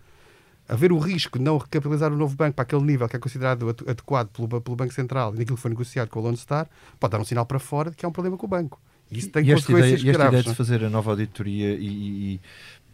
[0.73, 3.69] Haver o risco de não recapitalizar o novo banco para aquele nível que é considerado
[3.71, 6.69] ade- adequado pelo, pelo Banco Central e naquilo que foi negociado com o Lone Star,
[6.99, 8.81] pode dar um sinal para fora de que há um problema com o banco.
[9.11, 10.31] E isso tem e esta ideia, consequências e esta graves.
[10.41, 10.55] ideia de é?
[10.55, 11.87] fazer a nova auditoria e,
[12.35, 12.41] e-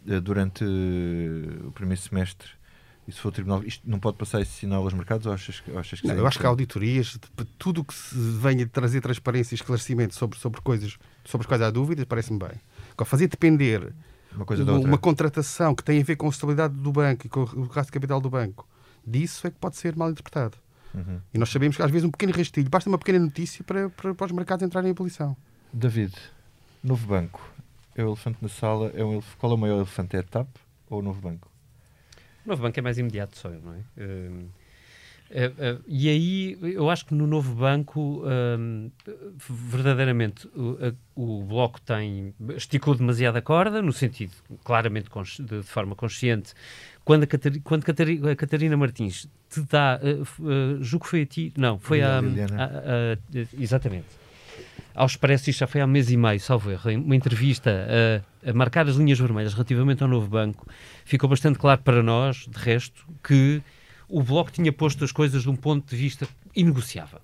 [0.07, 2.49] eh, durante eh, o primeiro semestre
[3.07, 5.61] E se for o Tribunal, isto não pode passar esse sinal aos mercados ou achas,
[5.71, 7.17] ou achas que não, Eu acho que há auditorias,
[7.57, 11.69] tudo que se venha trazer transparência e esclarecimento sobre, sobre coisas sobre as quais há
[11.69, 12.51] dúvidas, parece-me bem.
[13.05, 13.93] Fazer depender
[14.37, 17.29] uma, coisa uma, uma contratação que tem a ver com a estabilidade do banco e
[17.29, 18.67] com o gasto de capital do banco,
[19.05, 20.57] disso é que pode ser mal interpretado.
[20.93, 21.19] Uhum.
[21.33, 24.15] E nós sabemos que às vezes um pequeno rastilho, basta uma pequena notícia para, para,
[24.15, 25.35] para os mercados entrarem em ebulição.
[25.73, 26.15] David,
[26.83, 27.41] novo banco,
[27.95, 30.15] é o elefante na sala, é um, qual é o maior elefante?
[30.15, 30.47] É a TAP
[30.89, 31.51] ou o novo banco?
[32.45, 33.77] O novo banco é mais imediato só, não é?
[33.97, 34.49] Uh,
[35.31, 38.89] uh, uh, e aí eu acho que no novo banco hum,
[39.49, 40.77] verdadeiramente o,
[41.15, 44.31] o, Bloco tem esticou demasiado a corda, no sentido
[44.63, 45.09] claramente
[45.39, 46.53] de, de forma consciente.
[47.03, 47.83] Quando a, Catarina, quando
[48.29, 52.19] a Catarina Martins te dá, uh, uh, julgo que foi a ti, não, foi a,
[52.19, 53.17] a,
[53.57, 54.07] exatamente,
[54.93, 57.71] ao Expresso, isto já foi há um mês e meio, salvo erro, uma entrevista
[58.43, 60.67] a, a, marcar as linhas vermelhas relativamente ao novo banco,
[61.05, 63.61] ficou bastante claro para nós, de resto, que
[64.09, 67.19] o Bloco tinha posto as coisas de um ponto de vista inegociável.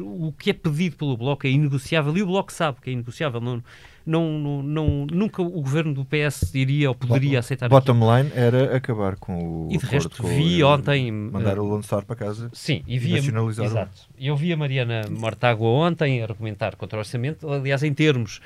[0.00, 3.40] O que é pedido pelo Bloco é inegociável e o Bloco sabe que é inegociável.
[3.40, 3.62] Não,
[4.04, 8.16] não, não, não nunca o governo do PS iria ou poderia aceitar Bottom aquilo.
[8.16, 9.68] line era acabar com o.
[9.70, 11.12] E de resto, vi ontem.
[11.12, 12.50] Mandar uh, o Lone Star para casa.
[12.52, 13.12] Sim, e vi.
[13.12, 14.08] Nacionalizar exato.
[14.18, 18.40] Eu vi a Mariana Mortágua ontem argumentar contra o orçamento, aliás, em termos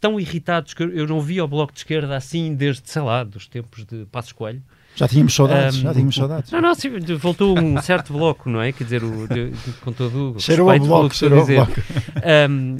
[0.00, 3.46] tão irritados que eu não vi o Bloco de Esquerda assim desde, sei lá, dos
[3.46, 4.62] tempos de Passos Coelho.
[4.94, 6.50] Já tínhamos saudades, um, já tínhamos saudades.
[6.50, 8.72] Não, não, sim, voltou um certo bloco, não é?
[8.72, 11.72] Quer dizer, o, de, de, com todo o cheirou o bloco, cheirou ao bloco.
[12.50, 12.76] Um,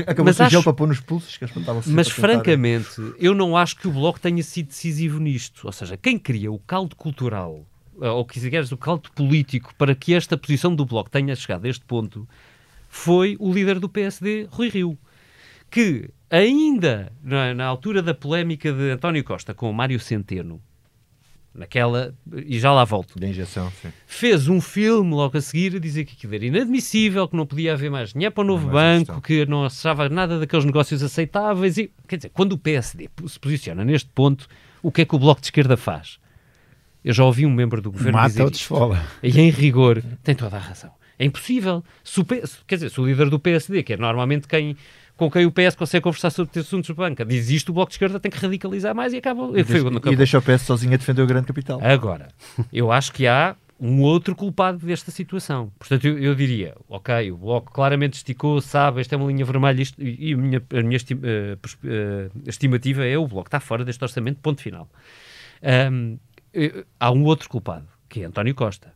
[0.00, 1.46] acabou mas acho, para pôr nos pulsos, que
[1.86, 5.62] Mas francamente, eu não acho que o bloco tenha sido decisivo nisto.
[5.66, 7.64] Ou seja, quem cria o caldo cultural,
[7.98, 11.68] ou que queres o caldo político, para que esta posição do bloco tenha chegado a
[11.68, 12.28] este ponto,
[12.90, 14.98] foi o líder do PSD, Rui Rio.
[15.70, 20.60] Que ainda na, na altura da polémica de António Costa com o Mário Centeno,
[21.54, 22.14] naquela,
[22.46, 23.18] e já lá volto.
[23.18, 23.88] Da injeção, sim.
[24.06, 27.72] Fez um filme logo a seguir a dizer que aquilo era inadmissível, que não podia
[27.74, 31.78] haver mais dinheiro para o novo banco, que não achava nada daqueles negócios aceitáveis.
[31.78, 34.48] E, quer dizer, quando o PSD se posiciona neste ponto,
[34.82, 36.18] o que é que o Bloco de Esquerda faz?
[37.04, 39.04] Eu já ouvi um membro do governo Mata dizer ou desfola.
[39.22, 40.90] E em rigor, tem toda a razão.
[41.18, 41.84] É impossível.
[42.02, 44.76] Se o, quer dizer, se o líder do PSD, que é normalmente quem
[45.16, 47.24] com quem o PS consegue conversar sobre assuntos de banca.
[47.24, 49.48] Diz isto, o Bloco de Esquerda tem que radicalizar mais e acaba.
[49.58, 51.80] E, deixa, e deixa o PS sozinho a defender o grande capital.
[51.82, 52.28] Agora,
[52.72, 55.70] eu acho que há um outro culpado desta situação.
[55.78, 59.82] Portanto, eu, eu, diria, ok, o Bloco claramente esticou, sabe, esta é uma linha vermelha
[59.82, 64.02] isto, e a minha, a minha estima, uh, estimativa é o Bloco está fora deste
[64.02, 64.88] orçamento, ponto final.
[65.92, 66.18] Um,
[66.98, 68.92] há um outro culpado, que é António Costa.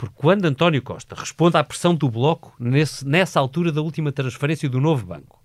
[0.00, 4.66] Porque quando António Costa responde à pressão do Bloco nesse, nessa altura da última transferência
[4.66, 5.44] do novo banco,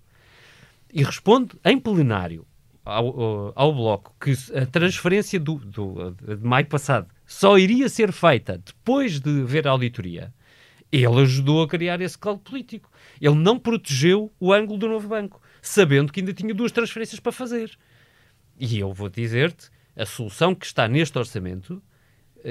[0.90, 2.46] e responde em plenário
[2.82, 8.56] ao, ao, Bloco que a transferência do, do, de maio passado só iria ser feita
[8.56, 10.32] depois de ver a auditoria,
[10.90, 12.90] ele ajudou a criar esse caldo político.
[13.20, 17.30] Ele não protegeu o ângulo do novo banco, sabendo que ainda tinha duas transferências para
[17.30, 17.76] fazer.
[18.58, 21.82] E eu vou dizer-te, a solução que está neste orçamento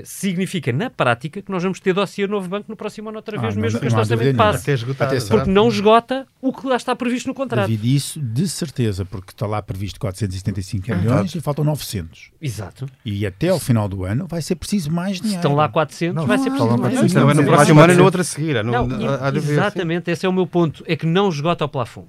[0.04, 3.58] significa, na prática, que nós vamos ter dossiê novo banco no próximo ano outra vez,
[3.58, 4.86] ah, mesmo não, que este orçamento passe.
[5.30, 7.70] Porque não esgota o que lá está previsto no contrato.
[7.70, 11.38] David, isso de certeza, porque está lá previsto 475 milhões Exato.
[11.38, 12.32] e faltam 900.
[12.42, 12.86] Exato.
[13.06, 15.42] E até ao final do ano vai ser preciso mais dinheiro.
[15.42, 17.20] Se estão lá 400, não, vai ser preciso mais dinheiro.
[17.20, 18.64] Não, é no próximo ano e no outro a seguir.
[18.64, 18.88] Não,
[19.36, 20.84] exatamente, esse é o meu ponto.
[20.88, 22.08] É que não esgota o plafond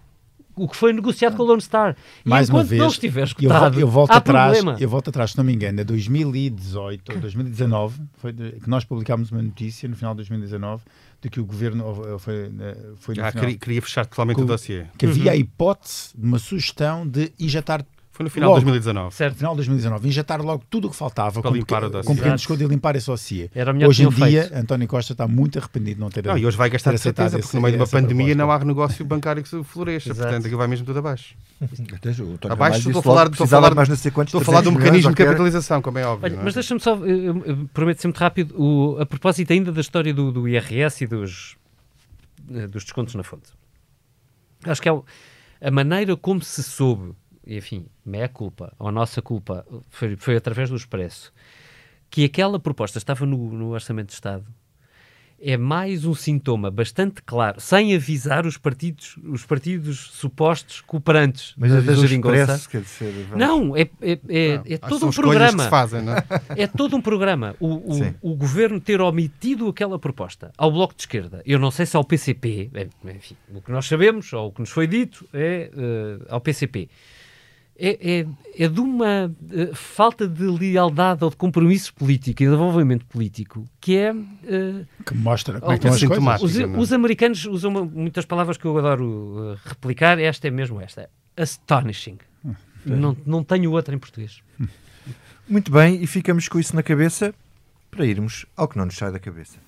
[0.56, 1.94] o que foi negociado com o Lone Star.
[2.24, 4.78] E Mais uma vez, não estiver escutado, eu, volto atrás, problema.
[4.80, 8.84] Eu volto atrás, se não me engano, a 2018 ou 2019, foi de, que nós
[8.84, 10.82] publicámos uma notícia no final de 2019
[11.20, 14.86] de que o governo foi, eh, foi ah, final, queria, queria, fechar totalmente o dossiê.
[14.98, 15.30] Que havia uhum.
[15.30, 17.84] a hipótese de uma sugestão de injetar
[18.16, 19.14] foi no final logo, de 2019.
[19.14, 19.32] Certo.
[19.32, 20.08] No final de 2019.
[20.08, 22.06] Injetar logo tudo o que faltava para limpar o dossiê.
[22.06, 23.50] Com pequeno e limpar esse dossiê.
[23.86, 24.56] Hoje em dia, feito.
[24.56, 27.38] António Costa está muito arrependido de não ter Não, e hoje vai gastar de certeza,
[27.38, 28.46] porque no meio de uma pandemia proposta.
[28.46, 30.14] não há negócio bancário que se floresça.
[30.14, 31.34] Portanto, aqui vai mesmo tudo abaixo.
[32.48, 34.72] abaixo, estou a falar, estou a falar, mais não sei quantos, estou a falar do
[34.72, 36.32] mecanismo de capitalização, como é óbvio.
[36.32, 36.44] Olha, é?
[36.44, 36.98] Mas deixa-me só,
[37.74, 41.56] prometo ser muito rápido, o, a propósito ainda da história do, do IRS e dos,
[42.50, 43.50] eh, dos descontos na fonte.
[44.64, 44.92] Acho que é
[45.60, 47.14] a maneira como se soube
[47.46, 51.32] enfim, meia culpa, ou nossa culpa, foi, foi através do Expresso,
[52.10, 54.46] que aquela proposta estava no, no Orçamento de Estado,
[55.40, 61.72] é mais um sintoma bastante claro, sem avisar os partidos, os partidos supostos cooperantes Mas
[61.72, 62.70] da.
[62.70, 65.68] Quer dizer, não, é, é, é, é todo um programa.
[65.68, 66.62] Fazem, é?
[66.62, 66.66] é?
[66.66, 67.54] todo um programa.
[67.60, 71.84] O, o, o, governo ter omitido aquela proposta ao Bloco de Esquerda, eu não sei
[71.84, 72.70] se ao PCP,
[73.04, 76.88] enfim, o que nós sabemos, ou o que nos foi dito, é uh, ao PCP
[77.78, 78.26] é, é,
[78.64, 83.64] é de uma uh, falta de lealdade ou de compromisso político e de desenvolvimento político
[83.80, 84.12] que é.
[84.12, 86.42] Uh, que mostra como é que estão as coisas.
[86.42, 90.80] Os, os, americanos usam uma, muitas palavras que eu adoro uh, replicar, esta é mesmo
[90.80, 92.18] esta: astonishing.
[92.44, 92.54] Hum,
[92.84, 94.40] não, não tenho outra em português.
[95.48, 97.34] Muito bem, e ficamos com isso na cabeça
[97.90, 99.58] para irmos ao que não nos sai da cabeça.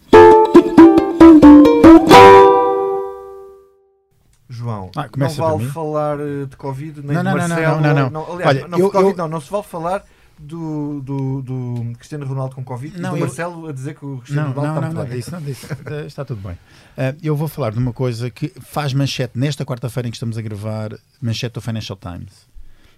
[4.49, 7.81] João, ah, não vale falar eh, de Covid, nem não, de Marcelo.
[7.81, 8.11] Não, não, não.
[8.11, 8.33] não.
[8.33, 9.17] Aliás, Olha, não, eu, COVID, eu...
[9.17, 10.05] não, não se vale falar
[10.39, 13.21] do, do, do, Cristiano Ronaldo com Covid não, e do eu...
[13.27, 15.67] Marcelo a dizer que o Cristiano não, Ronaldo não, está não, não, isso, não, isso,
[15.87, 16.53] eh, está tudo bem.
[16.53, 20.39] Uh, eu vou falar de uma coisa que faz manchete nesta quarta-feira em que estamos
[20.39, 22.49] a gravar, manchete do Financial Times.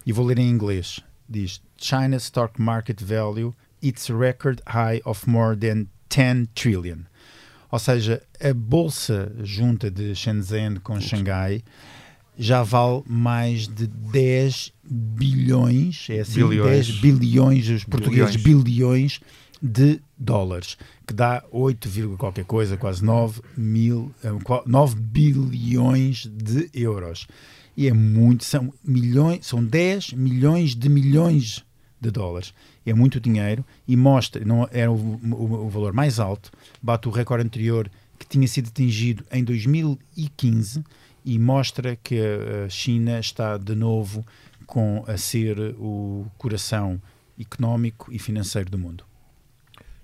[0.07, 1.01] E vou ler em inglês.
[1.28, 7.07] Diz, China's stock market value its record high of more than 10 trillion.
[7.71, 11.62] Ou seja, a bolsa junta de Shenzhen com Xangai
[12.37, 16.87] já vale mais de 10 bilhões, é assim, bilhões.
[16.87, 19.21] 10 bilhões, os portugueses bilhões, bilhões
[19.62, 24.11] de dólares, que dá 8, qualquer coisa, quase 9 mil,
[24.66, 27.27] 9 eh, bilhões de euros.
[27.77, 31.64] E é muito, são milhões, são 10 milhões de milhões
[32.01, 32.55] de dólares.
[32.85, 36.51] É muito dinheiro e mostra, não era o, o, o valor mais alto,
[36.83, 40.85] bate o recorde anterior que tinha sido atingido em 2015
[41.24, 42.18] e mostra que
[42.64, 44.24] a China está de novo
[44.66, 47.01] com a ser o coração
[47.39, 49.05] económico e financeiro do mundo.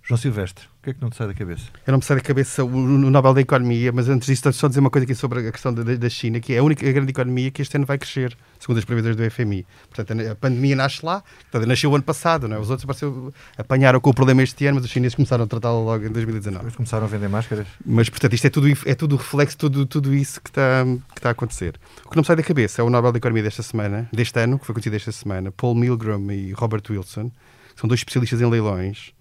[0.02, 1.64] João Silvestre, que é que não te sai da cabeça?
[1.84, 4.68] Eu não me sai da cabeça o, o Nobel da Economia, mas antes disso, só
[4.68, 7.10] dizer uma coisa aqui sobre a questão da, da China, que é a única grande
[7.10, 9.66] economia que este ano vai crescer, segundo as previsões do FMI.
[9.90, 12.60] Portanto, a pandemia nasce lá, portanto, nasceu o ano passado, não é?
[12.60, 15.84] os outros apareceu, apanharam com o problema este ano, mas os chineses começaram a tratá-lo
[15.84, 16.58] logo em 2019.
[16.58, 17.66] Depois começaram a vender máscaras.
[17.84, 21.18] Mas, portanto, isto é tudo, é tudo reflexo de tudo, tudo isso que está, que
[21.18, 21.80] está a acontecer.
[22.04, 24.38] O que não me sai da cabeça é o Nobel da Economia desta semana, deste
[24.38, 27.32] ano, que foi conhecido esta semana, Paul Milgram e Robert Wilson,
[27.74, 29.15] são dois especialistas em leilões,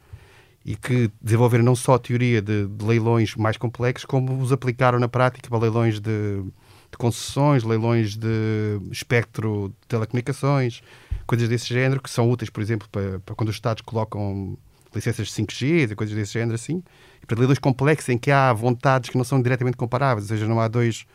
[0.66, 4.98] e que desenvolveram não só a teoria de, de, leilões mais complexos, como os aplicaram
[4.98, 10.82] na prática para leilões de, de, concessões, leilões de espectro de telecomunicações,
[11.28, 14.58] coisas desse género, que são úteis, por exemplo, para, para quando os Estados colocam
[14.94, 16.82] licenças de 5G e coisas desse género assim,
[17.22, 20.48] e para leilões complexos em que há vontades que não são diretamente comparáveis, ou seja,
[20.48, 21.06] não há dois.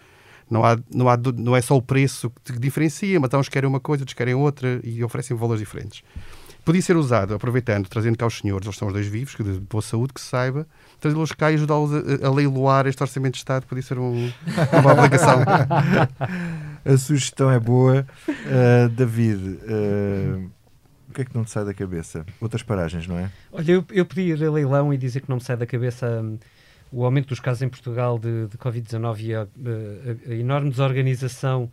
[0.48, 3.78] Não, há, não, há, não é só o preço que diferencia, mas uns querem uma
[3.78, 6.02] coisa, outros querem outra e oferecem valores diferentes
[6.64, 9.60] podia ser usado, aproveitando, trazendo cá os senhores, eles são os dois vivos, que de
[9.60, 10.66] boa saúde, que se saiba,
[11.00, 14.32] trazê-los cá e ajudá-los a, a, leiloar este orçamento de Estado, podia ser um,
[14.72, 15.40] uma obrigação.
[16.84, 18.06] a sugestão é boa.
[18.28, 20.50] Uh, David, uh,
[21.08, 22.24] o que é que não te sai da cabeça?
[22.40, 23.30] Outras paragens, não é?
[23.52, 26.06] Olha, eu, eu podia ir a leilão e dizer que não me sai da cabeça
[26.22, 26.38] um,
[26.92, 29.46] o aumento dos casos em Portugal de, de Covid-19 e a, a,
[30.30, 31.70] a enorme desorganização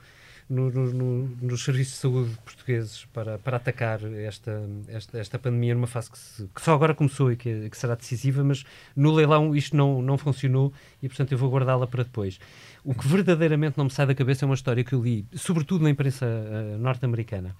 [0.50, 5.88] no, no, nos serviços de saúde portugueses para, para atacar esta, esta, esta pandemia numa
[5.88, 8.64] fase que, se, que só agora começou e que, que, será decisiva, mas
[8.96, 10.72] no leilão isto não, não funcionou
[11.04, 12.40] e, portanto, eu vou guardá-la para depois.
[12.84, 15.84] O que verdadeiramente não me sai da cabeça é uma história que eu li, sobretudo
[15.84, 17.56] na imprensa uh, norte-americana.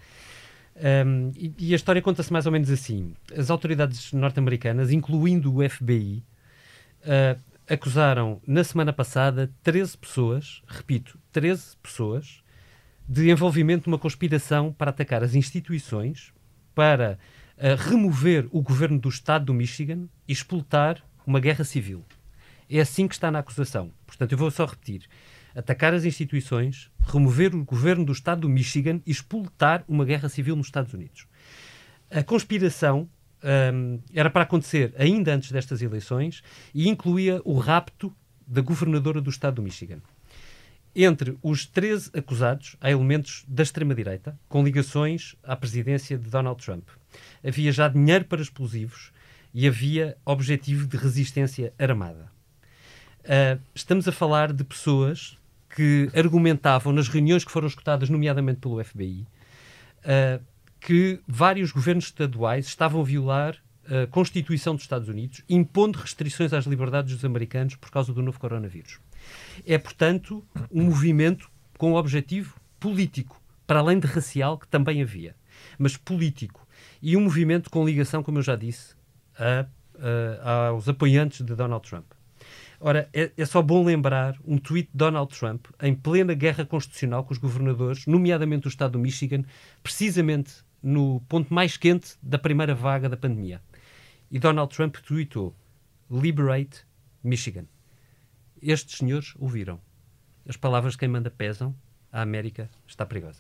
[0.78, 5.68] Um, e, e, a história conta-se mais ou menos assim: as autoridades norte-americanas, incluindo o
[5.68, 6.24] FBI,
[7.02, 12.44] uh, eh, acusaram na semana passada 13 pessoas, repito, 13 pessoas,
[13.08, 16.34] de envolvimento numa conspiração para atacar as instituições,
[16.76, 17.18] para
[17.58, 22.04] uh, remover o governo do Estado do Michigan e explotar uma guerra civil.
[22.70, 23.92] É assim que está na acusação.
[24.06, 25.04] Portanto, eu vou só repetir:
[25.56, 30.56] atacar as instituições, remover o governo do Estado do Michigan e explotar uma guerra civil
[30.56, 31.26] nos Estados Unidos.
[32.12, 33.10] A conspiração
[33.44, 36.44] um, era para acontecer ainda antes destas eleições
[36.74, 38.14] e incluía o rapto
[38.46, 40.02] da governadora do Estado do Michigan.
[41.00, 46.88] Entre os 13 acusados, há elementos da extrema-direita, com ligações à presidência de Donald Trump.
[47.48, 49.12] Havia já dinheiro para explosivos
[49.54, 52.32] e havia objetivo de resistência armada.
[53.20, 55.38] Uh, estamos a falar de pessoas
[55.70, 59.28] que argumentavam nas reuniões que foram escutadas, nomeadamente pelo FBI, uh,
[60.04, 60.40] ah,
[60.80, 66.66] que vários governos estaduais estavam a violar a Constituição dos Estados Unidos, impondo restrições às
[66.66, 69.00] liberdades dos americanos por causa do novo coronavírus.
[69.66, 75.36] É, portanto, um movimento com objetivo político, para além de racial, que também havia,
[75.78, 76.68] mas político.
[77.02, 78.96] E um movimento com ligação, como eu já disse,
[79.38, 79.66] a,
[80.44, 82.06] a, aos apoiantes de Donald Trump.
[82.80, 87.24] Ora, é, é, só bom lembrar um tweet de Donald Trump em plena guerra constitucional
[87.24, 89.44] com os governadores, nomeadamente o estado do Michigan,
[89.82, 93.62] precisamente no ponto mais quente da primeira vaga da pandemia.
[94.30, 95.56] E Donald Trump tweetou:
[96.10, 96.86] Liberate
[97.24, 97.66] Michigan.
[98.70, 99.80] Estes senhores ouviram.
[100.46, 101.74] As palavras de quem manda pesam.
[102.12, 103.40] A América está perigosa.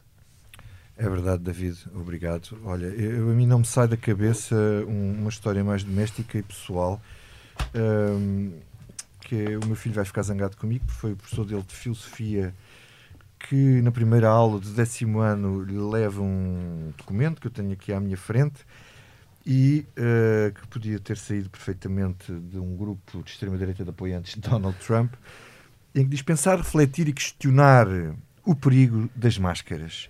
[0.95, 2.57] É verdade, David, obrigado.
[2.63, 4.55] Olha, eu, a mim não me sai da cabeça
[4.88, 7.01] um, uma história mais doméstica e pessoal.
[7.75, 8.57] Um,
[9.21, 11.75] que é, o meu filho vai ficar zangado comigo, porque foi o professor dele de
[11.75, 12.53] filosofia
[13.38, 17.93] que na primeira aula do décimo ano lhe leva um documento que eu tenho aqui
[17.93, 18.65] à minha frente
[19.50, 24.41] e uh, que podia ter saído perfeitamente de um grupo de extrema-direita de apoiantes de
[24.41, 25.14] Donald Trump,
[25.95, 27.88] em que diz pensar, refletir e questionar
[28.43, 30.10] o perigo das máscaras.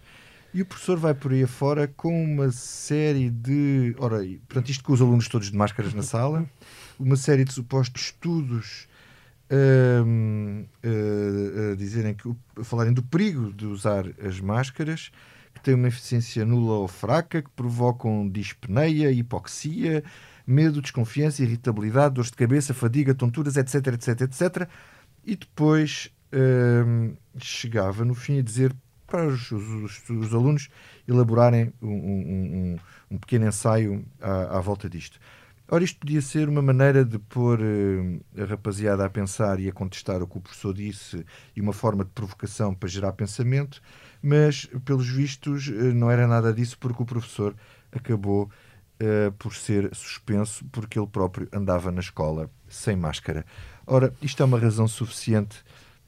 [0.52, 3.96] E o professor vai por aí afora com uma série de.
[4.00, 4.18] Ora,
[4.48, 6.50] portanto, isto com os alunos todos de máscaras na sala,
[7.00, 8.88] uma série de supostos estudos
[9.52, 12.28] uh, uh, dizerem que,
[12.60, 15.12] a falarem do perigo de usar as máscaras,
[15.58, 20.04] que têm uma eficiência nula ou fraca, que provocam dispneia, hipoxia,
[20.46, 24.70] medo, desconfiança, irritabilidade, dores de cabeça, fadiga, tonturas, etc, etc, etc.
[25.26, 28.74] E depois uh, chegava no fim a dizer
[29.06, 30.70] para os, os, os alunos
[31.08, 32.78] elaborarem um, um, um,
[33.12, 35.20] um pequeno ensaio à, à volta disto.
[35.70, 39.74] Ora, isto podia ser uma maneira de pôr uh, a rapaziada a pensar e a
[39.74, 43.82] contestar o que o professor disse e uma forma de provocação para gerar pensamento,
[44.22, 47.54] mas, pelos vistos, uh, não era nada disso porque o professor
[47.92, 48.50] acabou
[49.02, 53.46] uh, por ser suspenso porque ele próprio andava na escola sem máscara.
[53.86, 55.66] Ora, isto é uma razão suficiente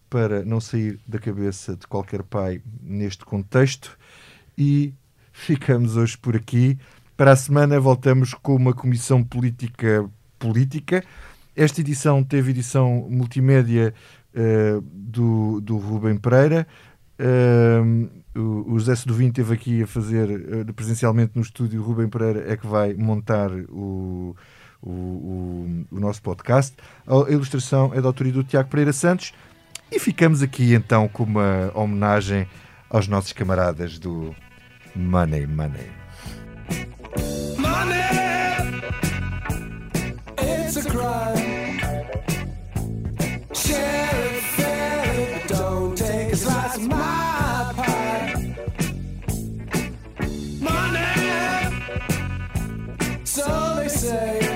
[0.10, 3.98] para não sair da cabeça de qualquer pai neste contexto
[4.58, 4.94] e
[5.34, 6.78] ficamos hoje por aqui.
[7.20, 10.10] Para a semana voltamos com uma comissão política
[10.40, 11.04] política.
[11.54, 13.94] Esta edição teve edição multimédia
[14.34, 16.66] uh, do, do Rubem Pereira.
[17.20, 18.10] Uh,
[18.40, 21.82] o, José Sedovim esteve aqui a fazer uh, presencialmente no estúdio.
[21.82, 24.34] O Rubem Pereira é que vai montar o,
[24.82, 26.74] o, o, o nosso podcast.
[27.06, 29.34] A ilustração é da autoria do Tiago Pereira Santos.
[29.92, 32.48] E ficamos aqui então com uma homenagem
[32.90, 34.34] aos nossos camaradas do
[34.96, 35.46] Money.
[35.46, 35.92] Money,
[40.70, 41.80] it's a crime.
[43.26, 48.56] It fairly, don't take a slice of my pie.
[50.62, 51.76] Money,
[53.26, 54.49] so they say.